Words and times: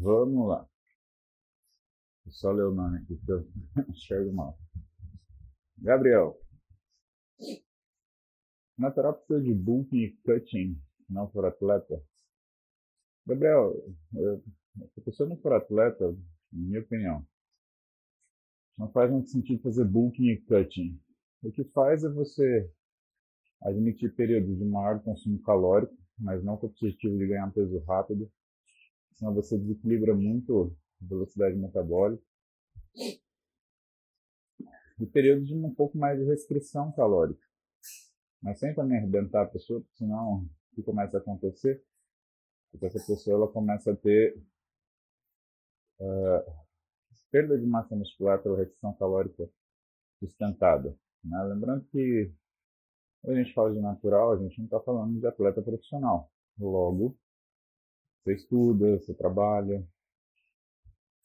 Vamos 0.00 0.48
lá. 0.48 0.68
Vou 2.24 2.32
só 2.32 2.52
ler 2.52 2.66
o 2.66 2.74
nome 2.74 2.98
aqui 2.98 3.16
que 3.16 3.32
eu 3.32 3.44
enxergo 3.90 4.32
mal. 4.32 4.56
Gabriel. 5.76 6.40
Natural 8.78 9.14
precisa 9.14 9.42
de 9.42 9.52
bulking 9.52 9.96
e 9.96 10.16
cutting, 10.24 10.80
não 11.10 11.28
for 11.32 11.44
atleta. 11.46 12.00
Gabriel, 13.26 13.74
se 14.12 15.00
a 15.00 15.02
pessoa 15.02 15.28
não 15.28 15.36
for 15.38 15.52
atleta, 15.52 16.12
na 16.52 16.60
minha 16.60 16.80
opinião, 16.80 17.26
não 18.78 18.92
faz 18.92 19.10
muito 19.10 19.30
sentido 19.30 19.60
fazer 19.62 19.84
bulking 19.84 20.28
e 20.28 20.40
cutting. 20.42 21.00
O 21.42 21.50
que 21.50 21.64
faz 21.64 22.04
é 22.04 22.08
você 22.08 22.72
admitir 23.62 24.14
períodos 24.14 24.56
de 24.56 24.64
maior 24.64 25.02
consumo 25.02 25.42
calórico, 25.42 25.96
mas 26.16 26.44
não 26.44 26.56
com 26.56 26.68
o 26.68 26.70
objetivo 26.70 27.18
de 27.18 27.26
ganhar 27.26 27.52
peso 27.52 27.80
rápido, 27.80 28.30
senão 29.18 29.34
você 29.34 29.58
desequilibra 29.58 30.14
muito 30.14 30.76
a 31.02 31.06
velocidade 31.06 31.56
metabólica. 31.56 32.22
E 35.00 35.06
períodos 35.06 35.46
de 35.46 35.54
um 35.54 35.74
pouco 35.74 35.96
mais 35.98 36.18
de 36.18 36.24
restrição 36.24 36.92
calórica. 36.92 37.44
Mas 38.42 38.58
sem 38.58 38.74
também 38.74 38.98
arrebentar 38.98 39.42
a 39.42 39.48
pessoa, 39.48 39.80
porque 39.80 39.96
senão 39.96 40.44
o 40.44 40.74
que 40.74 40.82
começa 40.82 41.18
a 41.18 41.20
acontecer? 41.20 41.84
Porque 42.70 42.86
essa 42.86 42.98
pessoa 43.04 43.36
ela 43.36 43.52
começa 43.52 43.92
a 43.92 43.96
ter 43.96 44.36
uh, 46.00 46.52
perda 47.30 47.58
de 47.58 47.66
massa 47.66 47.94
muscular 47.96 48.42
pela 48.42 48.56
restrição 48.56 48.92
calórica 48.94 49.48
sustentada. 50.20 50.96
Né? 51.24 51.42
Lembrando 51.44 51.84
que 51.86 52.32
quando 53.22 53.36
a 53.36 53.42
gente 53.42 53.54
fala 53.54 53.72
de 53.72 53.80
natural, 53.80 54.32
a 54.32 54.38
gente 54.38 54.58
não 54.58 54.66
está 54.66 54.80
falando 54.80 55.18
de 55.18 55.26
atleta 55.26 55.62
profissional. 55.62 56.30
Logo, 56.58 57.16
você 58.28 58.34
estuda, 58.34 58.98
você 58.98 59.14
trabalha. 59.14 59.86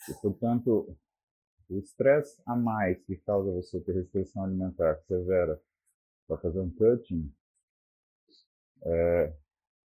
E, 0.10 0.14
portanto, 0.22 0.96
o 1.70 1.78
estresse 1.78 2.42
a 2.46 2.56
mais 2.56 3.04
que 3.06 3.18
causa 3.18 3.52
você 3.52 3.80
ter 3.82 3.94
restrição 3.94 4.44
alimentar 4.44 5.02
severa 5.08 5.62
para 6.28 6.38
fazer 6.38 6.60
um 6.60 6.70
cutting, 6.70 7.34
é, 8.86 9.36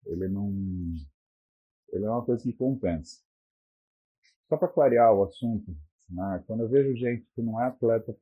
ele 0.05 0.27
não 0.27 0.51
ele 1.89 2.05
é 2.05 2.09
uma 2.09 2.25
coisa 2.25 2.43
que 2.43 2.53
compensa. 2.53 3.21
Só 4.49 4.57
para 4.57 4.67
clarear 4.67 5.13
o 5.13 5.23
assunto, 5.23 5.75
né, 6.09 6.43
quando 6.45 6.63
eu 6.63 6.69
vejo 6.69 6.97
gente 6.97 7.25
que 7.33 7.41
não 7.41 7.61
é 7.61 7.67
atleta, 7.67 8.13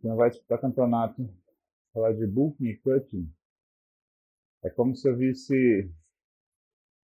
que 0.00 0.06
não 0.06 0.16
vai 0.16 0.30
disputar 0.30 0.60
campeonato, 0.60 1.28
falar 1.92 2.12
de 2.12 2.26
bulking 2.26 2.66
e 2.66 2.78
cutting, 2.78 3.30
é 4.64 4.70
como 4.70 4.94
se 4.96 5.08
eu 5.08 5.16
visse 5.16 5.92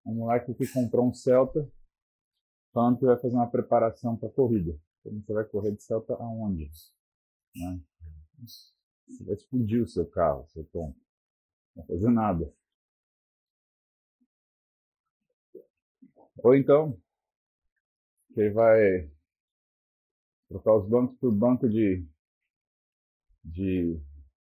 um 0.08 0.14
moleque 0.14 0.54
que 0.54 0.66
comprou 0.72 1.06
um 1.06 1.12
Celta 1.12 1.70
falando 2.72 2.98
que 2.98 3.04
vai 3.04 3.18
fazer 3.18 3.34
uma 3.34 3.50
preparação 3.50 4.16
para 4.16 4.30
corrida. 4.30 4.78
Então, 5.00 5.20
você 5.20 5.32
vai 5.32 5.44
correr 5.44 5.72
de 5.72 5.82
Celta 5.82 6.14
aonde? 6.14 6.70
Né? 7.54 7.80
Você 8.40 9.24
vai 9.24 9.34
explodir 9.34 9.82
o 9.82 9.88
seu 9.88 10.06
carro, 10.08 10.46
seu 10.48 10.64
tom. 10.66 10.94
Não 11.76 11.84
vai 11.84 11.86
fazer 11.86 12.10
nada. 12.10 12.52
Ou 16.38 16.54
então, 16.54 16.98
ele 18.36 18.50
vai 18.50 19.10
trocar 20.48 20.76
os 20.76 20.88
bancos 20.88 21.18
por 21.18 21.32
banco 21.32 21.68
de, 21.68 22.06
de, 23.44 24.00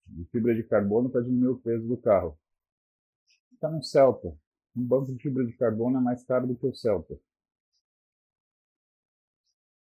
de 0.08 0.26
fibra 0.32 0.54
de 0.54 0.64
carbono 0.64 1.10
para 1.10 1.22
diminuir 1.22 1.54
o 1.54 1.62
peso 1.62 1.88
do 1.88 1.98
carro. 1.98 2.38
Está 3.54 3.70
num 3.70 3.84
Celta. 3.84 4.38
Um 4.76 4.86
banco 4.86 5.14
de 5.14 5.22
fibra 5.22 5.46
de 5.46 5.54
carbono 5.54 5.98
é 5.98 6.02
mais 6.02 6.24
caro 6.24 6.48
do 6.48 6.56
que 6.56 6.66
o 6.66 6.76
Celta. 6.76 7.18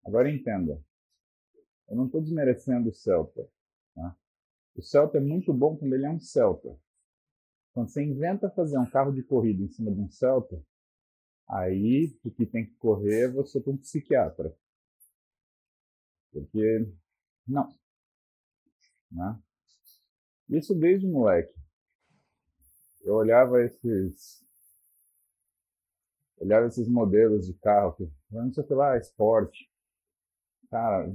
Agora 0.04 0.30
entenda. 0.30 0.82
Eu 1.88 1.96
não 1.96 2.06
estou 2.06 2.20
desmerecendo 2.20 2.88
o 2.88 2.94
Celta. 2.94 3.48
Tá? 3.94 4.16
O 4.74 4.82
Celta 4.82 5.18
é 5.18 5.20
muito 5.20 5.52
bom 5.52 5.76
quando 5.76 5.94
ele 5.94 6.06
é 6.06 6.10
um 6.10 6.20
Celta. 6.20 6.78
Quando 7.72 7.90
você 7.90 8.02
inventa 8.02 8.50
fazer 8.50 8.78
um 8.78 8.90
carro 8.90 9.12
de 9.12 9.22
corrida 9.22 9.62
em 9.62 9.68
cima 9.68 9.92
de 9.92 10.00
um 10.00 10.10
Celta, 10.10 10.64
Aí, 11.52 12.16
o 12.24 12.30
que 12.30 12.46
tem 12.46 12.64
que 12.64 12.76
correr 12.76 13.24
é 13.24 13.28
você 13.28 13.60
com 13.60 13.72
um 13.72 13.76
psiquiatra. 13.76 14.56
Porque, 16.32 16.88
não. 17.46 17.68
Né? 19.10 19.42
Isso 20.48 20.72
desde 20.76 21.08
moleque. 21.08 21.52
Eu 23.00 23.14
olhava 23.14 23.64
esses 23.64 24.46
olhava 26.40 26.66
esses 26.66 26.88
modelos 26.88 27.46
de 27.46 27.54
carro, 27.54 27.94
que, 27.94 28.10
não 28.30 28.52
sei 28.52 28.64
o 28.64 28.66
que 28.66 28.74
lá, 28.74 28.96
esporte. 28.96 29.70
Cara, 30.70 31.08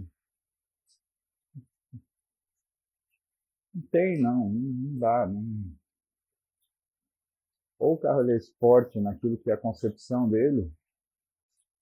não 3.74 3.82
tem, 3.92 4.22
não, 4.22 4.50
não 4.50 5.00
dá. 5.00 5.28
Não, 5.28 5.76
ou 7.78 7.96
o 7.96 7.98
carro 7.98 8.30
é 8.30 8.38
esporte 8.38 9.00
naquilo 9.00 9.38
que 9.38 9.50
é 9.52 9.54
a 9.54 9.58
concepção 9.58 10.30
dele, 10.30 10.72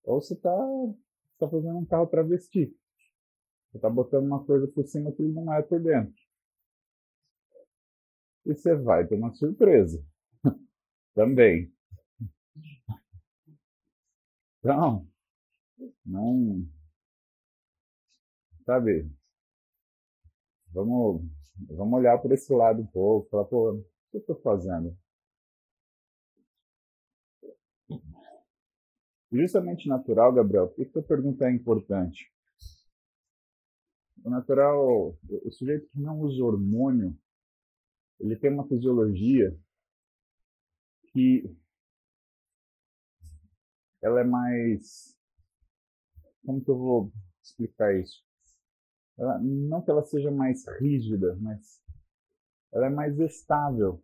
ou 0.03 0.21
você 0.21 0.33
está 0.33 0.55
tá 1.39 1.47
fazendo 1.49 1.77
um 1.77 1.85
carro 1.85 2.07
travesti. 2.07 2.75
Você 3.69 3.77
está 3.77 3.89
botando 3.89 4.25
uma 4.25 4.43
coisa 4.43 4.67
por 4.67 4.85
cima 4.85 5.11
que 5.11 5.21
ele 5.21 5.33
não 5.33 5.51
é 5.53 5.61
por 5.61 5.81
dentro. 5.81 6.13
E 8.45 8.53
você 8.53 8.75
vai 8.75 9.07
ter 9.07 9.15
uma 9.15 9.33
surpresa. 9.33 10.03
Também. 11.15 11.71
Então, 14.63 15.05
não. 16.05 16.65
Sabe? 18.65 19.11
Vamos, 20.71 21.21
vamos 21.69 21.99
olhar 21.99 22.17
por 22.19 22.31
esse 22.31 22.53
lado 22.53 22.81
um 22.81 22.87
pouco. 22.87 23.29
Falar, 23.29 23.43
pô, 23.43 23.73
o 23.73 23.83
que 24.09 24.17
eu 24.17 24.21
estou 24.21 24.39
fazendo? 24.41 24.97
Justamente 29.29 29.89
natural, 29.89 30.31
Gabriel, 30.31 30.69
por 30.69 30.85
que 30.85 30.97
a 30.99 31.03
pergunta 31.03 31.45
é 31.45 31.51
importante? 31.51 32.31
O 34.23 34.29
natural, 34.29 35.17
o 35.27 35.51
sujeito 35.51 35.89
que 35.89 35.99
não 35.99 36.21
usa 36.21 36.41
hormônio, 36.41 37.13
ele 38.17 38.37
tem 38.37 38.49
uma 38.49 38.65
fisiologia 38.65 39.59
que 41.11 41.53
ela 44.03 44.19
é 44.19 44.23
mais. 44.23 45.17
Como 46.45 46.63
que 46.63 46.69
eu 46.69 46.77
vou 46.77 47.11
explicar 47.41 47.95
isso? 47.95 48.21
Ela, 49.17 49.39
não 49.39 49.81
que 49.81 49.89
ela 49.89 50.03
seja 50.03 50.29
mais 50.29 50.65
rígida, 50.79 51.35
mas 51.39 51.81
ela 52.71 52.87
é 52.87 52.89
mais 52.89 53.17
estável. 53.19 54.03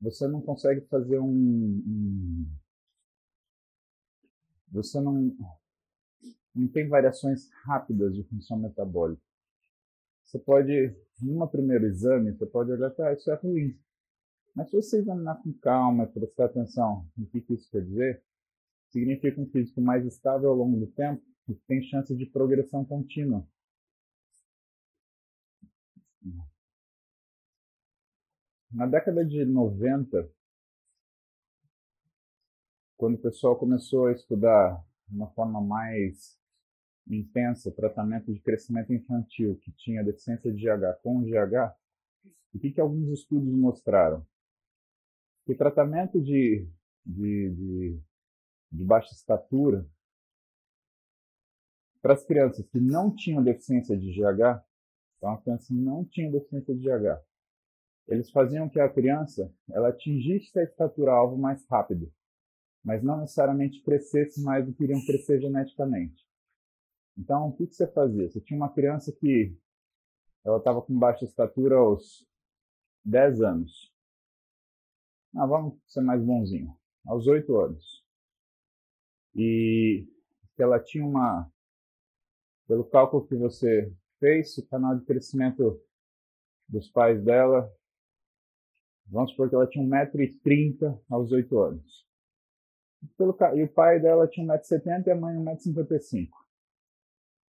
Você 0.00 0.26
não 0.28 0.40
consegue 0.40 0.86
fazer 0.86 1.18
um, 1.18 1.26
um 1.26 2.46
você 4.70 5.00
não, 5.00 5.36
não 6.54 6.68
tem 6.68 6.88
variações 6.88 7.50
rápidas 7.64 8.14
de 8.14 8.22
função 8.24 8.56
metabólica. 8.56 9.22
Você 10.24 10.38
pode, 10.38 10.96
num 11.20 11.44
primeiro 11.48 11.86
exame, 11.86 12.32
você 12.32 12.46
pode 12.46 12.70
olhar, 12.70 12.90
tá, 12.90 13.12
isso 13.12 13.30
é 13.30 13.34
ruim. 13.34 13.76
Mas 14.54 14.70
se 14.70 14.76
você 14.76 14.98
examinar 14.98 15.42
com 15.42 15.52
calma, 15.54 16.06
prestar 16.06 16.46
atenção 16.46 17.04
no 17.16 17.26
que, 17.26 17.40
que 17.40 17.54
isso 17.54 17.68
quer 17.70 17.82
dizer, 17.82 18.22
significa 18.90 19.40
um 19.40 19.46
físico 19.50 19.80
mais 19.80 20.04
estável 20.04 20.50
ao 20.50 20.56
longo 20.56 20.78
do 20.78 20.86
tempo 20.92 21.22
e 21.48 21.54
tem 21.66 21.82
chance 21.82 22.14
de 22.14 22.26
progressão 22.26 22.84
contínua. 22.84 23.46
Na 28.70 28.86
década 28.86 29.24
de 29.24 29.44
90, 29.44 30.30
quando 32.96 33.14
o 33.14 33.20
pessoal 33.20 33.58
começou 33.58 34.06
a 34.06 34.12
estudar 34.12 34.84
de 35.08 35.16
uma 35.16 35.30
forma 35.32 35.60
mais 35.60 36.38
intensa 37.08 37.68
o 37.68 37.72
tratamento 37.72 38.32
de 38.32 38.40
crescimento 38.40 38.92
infantil 38.92 39.56
que 39.56 39.72
tinha 39.72 40.04
deficiência 40.04 40.52
de 40.52 40.62
GH 40.62 41.00
com 41.02 41.24
GH, 41.24 41.74
o 42.54 42.58
que, 42.58 42.70
que 42.70 42.80
alguns 42.80 43.08
estudos 43.08 43.52
mostraram? 43.52 44.24
Que 45.46 45.54
tratamento 45.54 46.20
de, 46.20 46.68
de, 47.04 47.50
de, 47.50 48.00
de 48.70 48.84
baixa 48.84 49.12
estatura 49.12 49.86
para 52.00 52.14
as 52.14 52.24
crianças 52.24 52.66
que 52.66 52.80
não 52.80 53.14
tinham 53.14 53.42
deficiência 53.42 53.96
de 53.96 54.10
GH, 54.12 54.62
então 55.18 55.32
a 55.32 55.42
criança 55.42 55.74
não 55.74 56.04
tinha 56.04 56.30
deficiência 56.30 56.74
de 56.74 56.80
GH, 56.80 57.20
eles 58.08 58.30
faziam 58.30 58.68
que 58.68 58.80
a 58.80 58.88
criança 58.88 59.52
ela 59.70 59.88
atingisse 59.88 60.58
a 60.58 60.62
estatura 60.62 61.12
alvo 61.12 61.36
mais 61.36 61.64
rápido 61.66 62.12
mas 62.84 63.02
não 63.02 63.20
necessariamente 63.20 63.82
crescesse 63.82 64.42
mais 64.42 64.66
do 64.66 64.72
que 64.72 64.84
iriam 64.84 65.04
crescer 65.04 65.40
geneticamente. 65.40 66.26
Então, 67.16 67.48
o 67.48 67.52
que, 67.52 67.66
você 67.66 67.86
fazia? 67.86 68.28
Você 68.28 68.40
tinha 68.40 68.56
uma 68.56 68.72
criança 68.72 69.12
que 69.12 69.54
ela 70.44 70.58
estava 70.58 70.80
com 70.80 70.98
baixa 70.98 71.24
estatura 71.24 71.76
aos 71.76 72.26
10 73.04 73.42
anos. 73.42 73.92
Ah, 75.36 75.46
vamos 75.46 75.78
ser 75.86 76.00
mais 76.00 76.22
bonzinho. 76.24 76.74
Aos 77.06 77.26
8 77.26 77.60
anos. 77.60 78.04
E 79.34 80.06
ela 80.58 80.78
tinha 80.78 81.04
uma, 81.04 81.50
pelo 82.66 82.84
cálculo 82.84 83.26
que 83.26 83.34
você 83.34 83.92
fez, 84.18 84.56
o 84.58 84.66
canal 84.68 84.98
de 84.98 85.04
crescimento 85.04 85.82
dos 86.68 86.88
pais 86.90 87.22
dela, 87.24 87.72
vamos 89.06 89.30
supor 89.30 89.48
que 89.48 89.54
ela 89.54 89.66
tinha 89.66 89.84
1,30m 89.84 91.00
aos 91.08 91.32
8 91.32 91.58
anos. 91.58 92.06
Pelo, 93.16 93.36
e 93.56 93.64
o 93.64 93.72
pai 93.72 93.98
dela 93.98 94.28
tinha 94.28 94.46
1,70m 94.46 95.06
e 95.06 95.10
a 95.10 95.16
mãe 95.16 95.36
1,55m. 95.36 96.28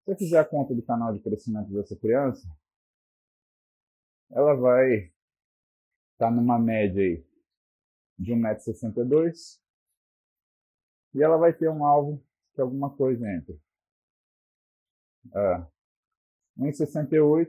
Se 0.05 0.15
fizer 0.15 0.39
a 0.39 0.45
conta 0.45 0.73
do 0.73 0.81
canal 0.81 1.13
de 1.13 1.19
crescimento 1.21 1.71
dessa 1.71 1.95
criança, 1.95 2.47
ela 4.31 4.55
vai 4.55 4.95
estar 6.13 6.29
tá 6.29 6.31
numa 6.31 6.57
média 6.57 7.03
aí 7.03 7.23
de 8.17 8.33
1,62m 8.33 9.60
e 11.13 11.21
ela 11.21 11.37
vai 11.37 11.53
ter 11.53 11.69
um 11.69 11.85
alvo 11.85 12.23
que 12.53 12.61
é 12.61 12.63
alguma 12.63 12.95
coisa 12.95 13.25
entre 13.29 13.53
uh, 15.27 15.65
1,68 16.59 17.47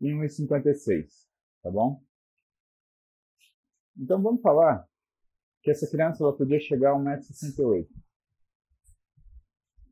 e 0.00 0.10
1,56, 0.12 1.06
tá 1.62 1.70
bom? 1.70 2.02
Então 3.96 4.20
vamos 4.22 4.40
falar 4.40 4.88
que 5.62 5.70
essa 5.70 5.88
criança 5.88 6.24
ela 6.24 6.36
podia 6.36 6.58
chegar 6.58 6.92
a 6.92 6.98
1,68m. 6.98 7.86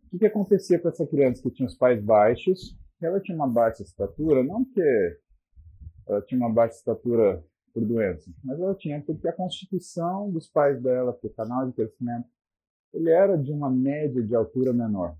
O 0.04 0.10
que, 0.10 0.18
que 0.18 0.26
acontecia 0.26 0.80
com 0.80 0.88
essa 0.88 1.06
criança 1.06 1.42
que 1.42 1.50
tinha 1.50 1.66
os 1.66 1.76
pais 1.76 2.02
baixos? 2.02 2.74
Ela 3.00 3.20
tinha 3.20 3.36
uma 3.36 3.48
baixa 3.48 3.82
estatura, 3.82 4.42
não 4.42 4.64
que 4.64 4.80
ela 6.06 6.22
tinha 6.22 6.38
uma 6.38 6.52
baixa 6.52 6.76
estatura 6.76 7.44
por 7.72 7.84
doença, 7.84 8.30
mas 8.44 8.58
ela 8.58 8.74
tinha 8.74 9.02
porque 9.02 9.28
a 9.28 9.32
constituição 9.32 10.30
dos 10.30 10.48
pais 10.48 10.82
dela, 10.82 11.12
porque 11.12 11.28
o 11.28 11.34
canal 11.34 11.66
de 11.66 11.72
crescimento, 11.72 12.28
ele 12.92 13.10
era 13.10 13.36
de 13.36 13.52
uma 13.52 13.70
média 13.70 14.22
de 14.22 14.34
altura 14.34 14.72
menor. 14.72 15.16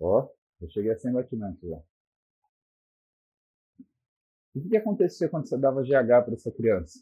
Ó, 0.00 0.28
eu 0.60 0.68
cheguei 0.70 0.92
a 0.92 0.98
100 0.98 1.12
batimentos 1.12 1.68
já. 1.68 1.82
O 4.54 4.60
que, 4.60 4.68
que 4.70 4.76
acontecia 4.76 5.28
quando 5.28 5.48
você 5.48 5.58
dava 5.58 5.82
GH 5.82 6.24
para 6.24 6.34
essa 6.34 6.50
criança? 6.50 6.98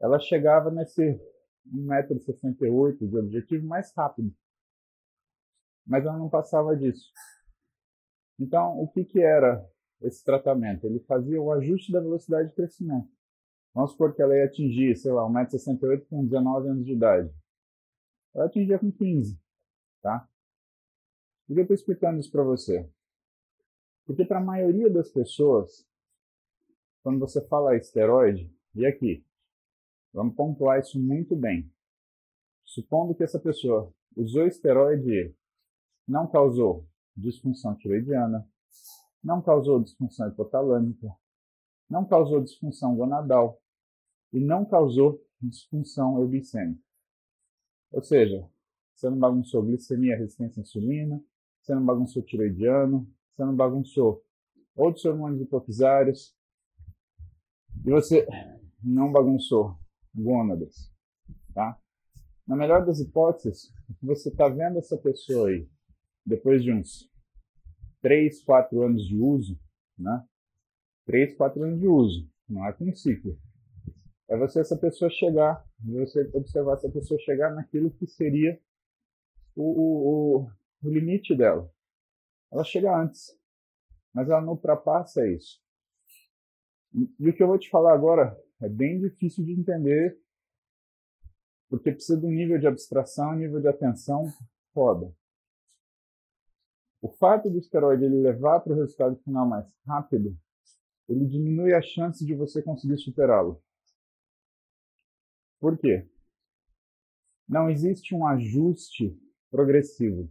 Ela 0.00 0.20
chegava 0.20 0.70
nesse 0.70 1.20
1,68m 1.66 3.08
de 3.08 3.18
objetivo 3.18 3.66
mais 3.66 3.92
rápido. 3.96 4.32
Mas 5.86 6.04
ela 6.04 6.16
não 6.16 6.28
passava 6.28 6.76
disso. 6.76 7.10
Então, 8.38 8.78
o 8.80 8.86
que, 8.88 9.04
que 9.04 9.20
era 9.20 9.66
esse 10.00 10.24
tratamento? 10.24 10.86
Ele 10.86 11.00
fazia 11.00 11.40
o 11.40 11.52
ajuste 11.52 11.92
da 11.92 12.00
velocidade 12.00 12.48
de 12.48 12.54
crescimento. 12.54 13.08
Vamos 13.74 13.92
supor 13.92 14.14
que 14.14 14.22
ela 14.22 14.36
ia 14.36 14.44
atingir, 14.44 14.96
sei 14.96 15.12
lá, 15.12 15.22
1,68m 15.28 16.06
com 16.08 16.24
19 16.24 16.68
anos 16.68 16.84
de 16.84 16.92
idade. 16.92 17.32
Ela 18.34 18.46
atingia 18.46 18.78
com 18.78 18.90
15, 18.90 19.40
tá? 20.02 20.28
Por 21.46 21.54
que 21.54 21.60
eu 21.60 21.62
estou 21.62 21.74
explicando 21.74 22.20
isso 22.20 22.30
para 22.30 22.42
você? 22.42 22.88
Porque 24.04 24.24
para 24.24 24.38
a 24.38 24.44
maioria 24.44 24.90
das 24.90 25.10
pessoas, 25.10 25.86
quando 27.02 27.18
você 27.18 27.46
fala 27.46 27.76
esteroide, 27.76 28.52
e 28.74 28.86
aqui, 28.86 29.24
vamos 30.12 30.34
pontuar 30.34 30.78
isso 30.78 31.00
muito 31.00 31.36
bem. 31.36 31.70
Supondo 32.64 33.14
que 33.14 33.22
essa 33.22 33.38
pessoa 33.38 33.92
usou 34.16 34.46
esteroide 34.46 35.34
não 36.06 36.26
causou 36.26 36.86
disfunção 37.16 37.76
tiroidiana, 37.76 38.48
não 39.28 39.42
causou 39.42 39.82
disfunção 39.82 40.26
hipotalâmica, 40.26 41.14
não 41.90 42.02
causou 42.06 42.42
disfunção 42.42 42.96
gonadal 42.96 43.60
e 44.32 44.40
não 44.40 44.64
causou 44.64 45.22
disfunção 45.38 46.18
euglicêmica. 46.18 46.82
Ou 47.92 48.02
seja, 48.02 48.48
você 48.94 49.10
não 49.10 49.18
bagunçou 49.18 49.62
glicemia, 49.62 50.16
resistência 50.16 50.60
à 50.60 50.62
insulina, 50.62 51.22
você 51.60 51.74
não 51.74 51.84
bagunçou 51.84 52.22
tiroidiano, 52.22 53.06
você 53.30 53.44
não 53.44 53.54
bagunçou 53.54 54.24
outros 54.74 55.04
hormônios 55.04 55.42
hipofisários, 55.42 56.34
e 57.84 57.90
você 57.90 58.26
não 58.82 59.12
bagunçou 59.12 59.76
gônadas, 60.14 60.90
tá? 61.52 61.78
Na 62.46 62.56
melhor 62.56 62.86
das 62.86 62.98
hipóteses, 62.98 63.74
você 64.02 64.30
está 64.30 64.48
vendo 64.48 64.78
essa 64.78 64.96
pessoa 64.96 65.50
aí, 65.50 65.68
depois 66.24 66.62
de 66.62 66.72
uns 66.72 67.07
3, 68.08 68.42
4 68.42 68.82
anos 68.82 69.06
de 69.06 69.18
uso, 69.18 69.60
né? 69.98 70.26
3, 71.04 71.36
4 71.36 71.62
anos 71.62 71.78
de 71.78 71.86
uso, 71.86 72.26
não 72.48 72.66
é 72.66 72.74
ciclo. 72.94 73.38
É 74.26 74.34
você 74.34 74.60
essa 74.60 74.78
pessoa 74.78 75.10
chegar, 75.10 75.62
você 75.78 76.22
observar 76.32 76.78
essa 76.78 76.90
pessoa 76.90 77.20
chegar 77.20 77.54
naquilo 77.54 77.90
que 77.90 78.06
seria 78.06 78.58
o, 79.54 80.40
o, 80.40 80.50
o 80.82 80.88
limite 80.90 81.36
dela. 81.36 81.70
Ela 82.50 82.64
chega 82.64 82.98
antes, 82.98 83.38
mas 84.14 84.30
ela 84.30 84.40
não 84.40 84.54
ultrapassa 84.54 85.28
isso. 85.28 85.60
E 87.20 87.28
o 87.28 87.36
que 87.36 87.42
eu 87.42 87.46
vou 87.46 87.58
te 87.58 87.68
falar 87.68 87.92
agora 87.92 88.34
é 88.62 88.70
bem 88.70 88.98
difícil 88.98 89.44
de 89.44 89.52
entender, 89.52 90.18
porque 91.68 91.92
precisa 91.92 92.18
de 92.18 92.24
um 92.24 92.30
nível 92.30 92.58
de 92.58 92.66
abstração, 92.66 93.32
um 93.32 93.36
nível 93.36 93.60
de 93.60 93.68
atenção 93.68 94.32
foda. 94.72 95.14
O 97.00 97.08
fato 97.08 97.48
do 97.48 97.58
esteroide 97.58 98.04
ele 98.04 98.20
levar 98.20 98.60
para 98.60 98.72
o 98.72 98.76
resultado 98.76 99.16
final 99.22 99.46
mais 99.46 99.72
rápido, 99.86 100.36
ele 101.08 101.26
diminui 101.26 101.72
a 101.72 101.80
chance 101.80 102.24
de 102.24 102.34
você 102.34 102.62
conseguir 102.62 102.98
superá-lo. 102.98 103.62
Por 105.60 105.78
quê? 105.78 106.08
Não 107.48 107.70
existe 107.70 108.14
um 108.14 108.26
ajuste 108.26 109.18
progressivo. 109.50 110.30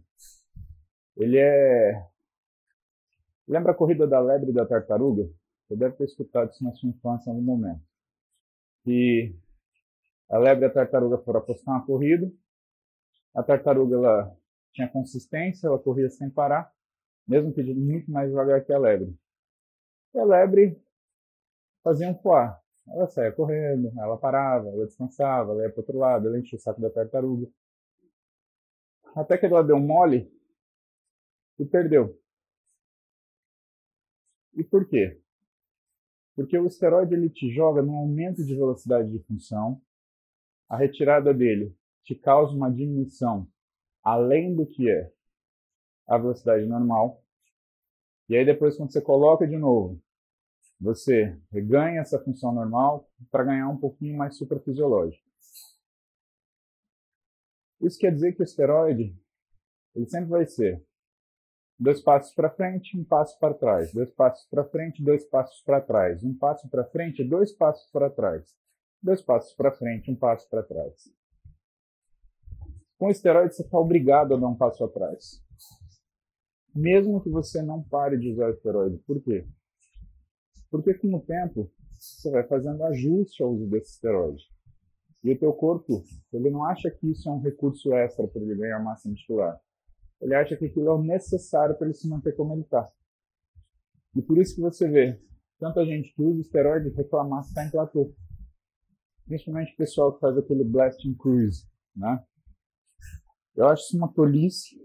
Ele 1.16 1.38
é. 1.38 2.06
Lembra 3.46 3.72
a 3.72 3.74
corrida 3.74 4.06
da 4.06 4.20
lebre 4.20 4.50
e 4.50 4.54
da 4.54 4.64
tartaruga? 4.64 5.28
Você 5.66 5.76
deve 5.76 5.96
ter 5.96 6.04
escutado 6.04 6.50
isso 6.50 6.62
na 6.62 6.72
sua 6.72 6.88
infância 6.88 7.28
em 7.28 7.32
algum 7.32 7.44
momento. 7.44 7.82
Que 8.84 9.34
a 10.30 10.38
lebre 10.38 10.66
e 10.66 10.68
a 10.68 10.72
tartaruga 10.72 11.18
foram 11.18 11.40
apostar 11.40 11.74
uma 11.74 11.84
corrida. 11.84 12.30
A 13.34 13.42
tartaruga 13.42 13.96
ela 13.96 14.36
tinha 14.72 14.88
consistência, 14.88 15.66
ela 15.66 15.78
corria 15.78 16.08
sem 16.08 16.30
parar, 16.30 16.72
mesmo 17.26 17.52
que 17.52 17.62
muito 17.74 18.10
mais 18.10 18.30
devagar 18.30 18.64
que 18.64 18.72
a 18.72 18.78
lebre. 18.78 19.14
E 20.14 20.18
a 20.18 20.24
lebre 20.24 20.80
fazia 21.82 22.08
um 22.08 22.18
foar. 22.18 22.62
Ela 22.86 23.06
saía 23.06 23.32
correndo, 23.32 23.92
ela 23.98 24.16
parava, 24.16 24.68
ela 24.68 24.86
descansava, 24.86 25.52
ela 25.52 25.64
ia 25.64 25.70
para 25.70 25.80
outro 25.80 25.98
lado, 25.98 26.28
ela 26.28 26.38
enchia 26.38 26.56
o 26.56 26.60
saco 26.60 26.80
da 26.80 26.90
tartaruga. 26.90 27.46
Até 29.14 29.36
que 29.36 29.46
ela 29.46 29.62
deu 29.62 29.78
mole 29.78 30.32
e 31.58 31.64
perdeu. 31.66 32.18
E 34.54 34.64
por 34.64 34.88
quê? 34.88 35.20
Porque 36.34 36.56
o 36.58 36.66
esteroide 36.66 37.14
ele 37.14 37.28
te 37.28 37.52
joga 37.52 37.82
num 37.82 37.96
aumento 37.96 38.44
de 38.44 38.54
velocidade 38.54 39.10
de 39.10 39.18
função, 39.24 39.82
a 40.68 40.76
retirada 40.76 41.34
dele 41.34 41.76
te 42.04 42.14
causa 42.14 42.54
uma 42.54 42.70
diminuição 42.70 43.46
além 44.12 44.54
do 44.54 44.66
que 44.66 44.90
é 44.90 45.12
a 46.06 46.16
velocidade 46.16 46.66
normal. 46.66 47.22
E 48.28 48.36
aí 48.36 48.44
depois 48.44 48.76
quando 48.76 48.92
você 48.92 49.00
coloca 49.00 49.46
de 49.46 49.56
novo, 49.56 50.00
você 50.80 51.38
reganha 51.50 52.00
essa 52.00 52.22
função 52.22 52.52
normal 52.52 53.08
para 53.30 53.44
ganhar 53.44 53.68
um 53.68 53.76
pouquinho 53.76 54.16
mais 54.16 54.36
suprafisiológico. 54.36 55.26
Isso 57.80 57.98
quer 57.98 58.12
dizer 58.12 58.34
que 58.34 58.42
o 58.42 58.44
esteroide 58.44 59.16
ele 59.94 60.06
sempre 60.06 60.30
vai 60.30 60.46
ser 60.46 60.84
Dois 61.80 62.02
passos 62.02 62.34
para 62.34 62.50
frente, 62.50 62.98
um 62.98 63.04
passo 63.04 63.38
para 63.38 63.54
trás. 63.54 63.92
Dois 63.92 64.10
passos 64.10 64.44
para 64.50 64.64
frente, 64.64 65.00
dois 65.00 65.24
passos 65.24 65.62
para 65.62 65.80
trás. 65.80 66.24
Um 66.24 66.36
passo 66.36 66.68
para 66.68 66.84
frente, 66.84 67.22
dois 67.22 67.52
passos 67.52 67.88
para 67.92 68.10
trás. 68.10 68.52
Dois 69.00 69.22
passos 69.22 69.54
para 69.54 69.70
frente, 69.70 70.10
um 70.10 70.16
passo 70.16 70.48
para 70.50 70.64
trás. 70.64 71.08
Com 72.98 73.08
esteroide, 73.08 73.54
você 73.54 73.62
está 73.62 73.78
obrigado 73.78 74.34
a 74.34 74.36
dar 74.36 74.48
um 74.48 74.56
passo 74.56 74.84
atrás. 74.84 75.42
Mesmo 76.74 77.22
que 77.22 77.30
você 77.30 77.62
não 77.62 77.82
pare 77.82 78.18
de 78.18 78.32
usar 78.32 78.50
esteroide. 78.50 78.98
Por 79.06 79.22
quê? 79.22 79.46
Porque 80.70 80.94
com 80.94 81.14
o 81.14 81.20
tempo, 81.20 81.70
você 81.96 82.30
vai 82.30 82.46
fazendo 82.46 82.82
ajuste 82.84 83.42
ao 83.42 83.52
uso 83.52 83.66
desse 83.68 83.92
esteroide. 83.92 84.42
E 85.24 85.32
o 85.32 85.38
teu 85.38 85.52
corpo, 85.52 86.04
ele 86.32 86.50
não 86.50 86.64
acha 86.64 86.90
que 86.90 87.10
isso 87.10 87.28
é 87.28 87.32
um 87.32 87.40
recurso 87.40 87.92
extra 87.94 88.26
para 88.28 88.42
ele 88.42 88.56
ganhar 88.56 88.78
massa 88.80 89.08
muscular 89.08 89.60
ele 90.20 90.34
acha 90.34 90.56
que 90.56 90.66
aquilo 90.66 90.88
é 90.88 90.92
o 90.92 91.02
necessário 91.02 91.76
para 91.76 91.86
ele 91.86 91.94
se 91.94 92.08
manter 92.08 92.34
como 92.34 92.52
ele 92.52 92.62
está. 92.62 92.90
E 94.14 94.22
por 94.22 94.38
isso 94.38 94.54
que 94.54 94.60
você 94.60 94.88
vê 94.88 95.20
tanta 95.58 95.84
gente 95.84 96.12
que 96.14 96.22
usa 96.22 96.40
esteroide 96.40 96.90
reclamar 96.90 97.42
que 97.42 97.48
está 97.48 97.64
em 97.64 97.70
platô. 97.70 98.12
Principalmente 99.26 99.72
o 99.74 99.76
pessoal 99.76 100.14
que 100.14 100.20
faz 100.20 100.36
aquele 100.36 100.64
blasting 100.64 101.14
cruise, 101.14 101.66
né? 101.94 102.24
Eu 103.58 103.66
acho 103.66 103.82
isso 103.82 103.96
uma 103.96 104.12
tolice. 104.12 104.80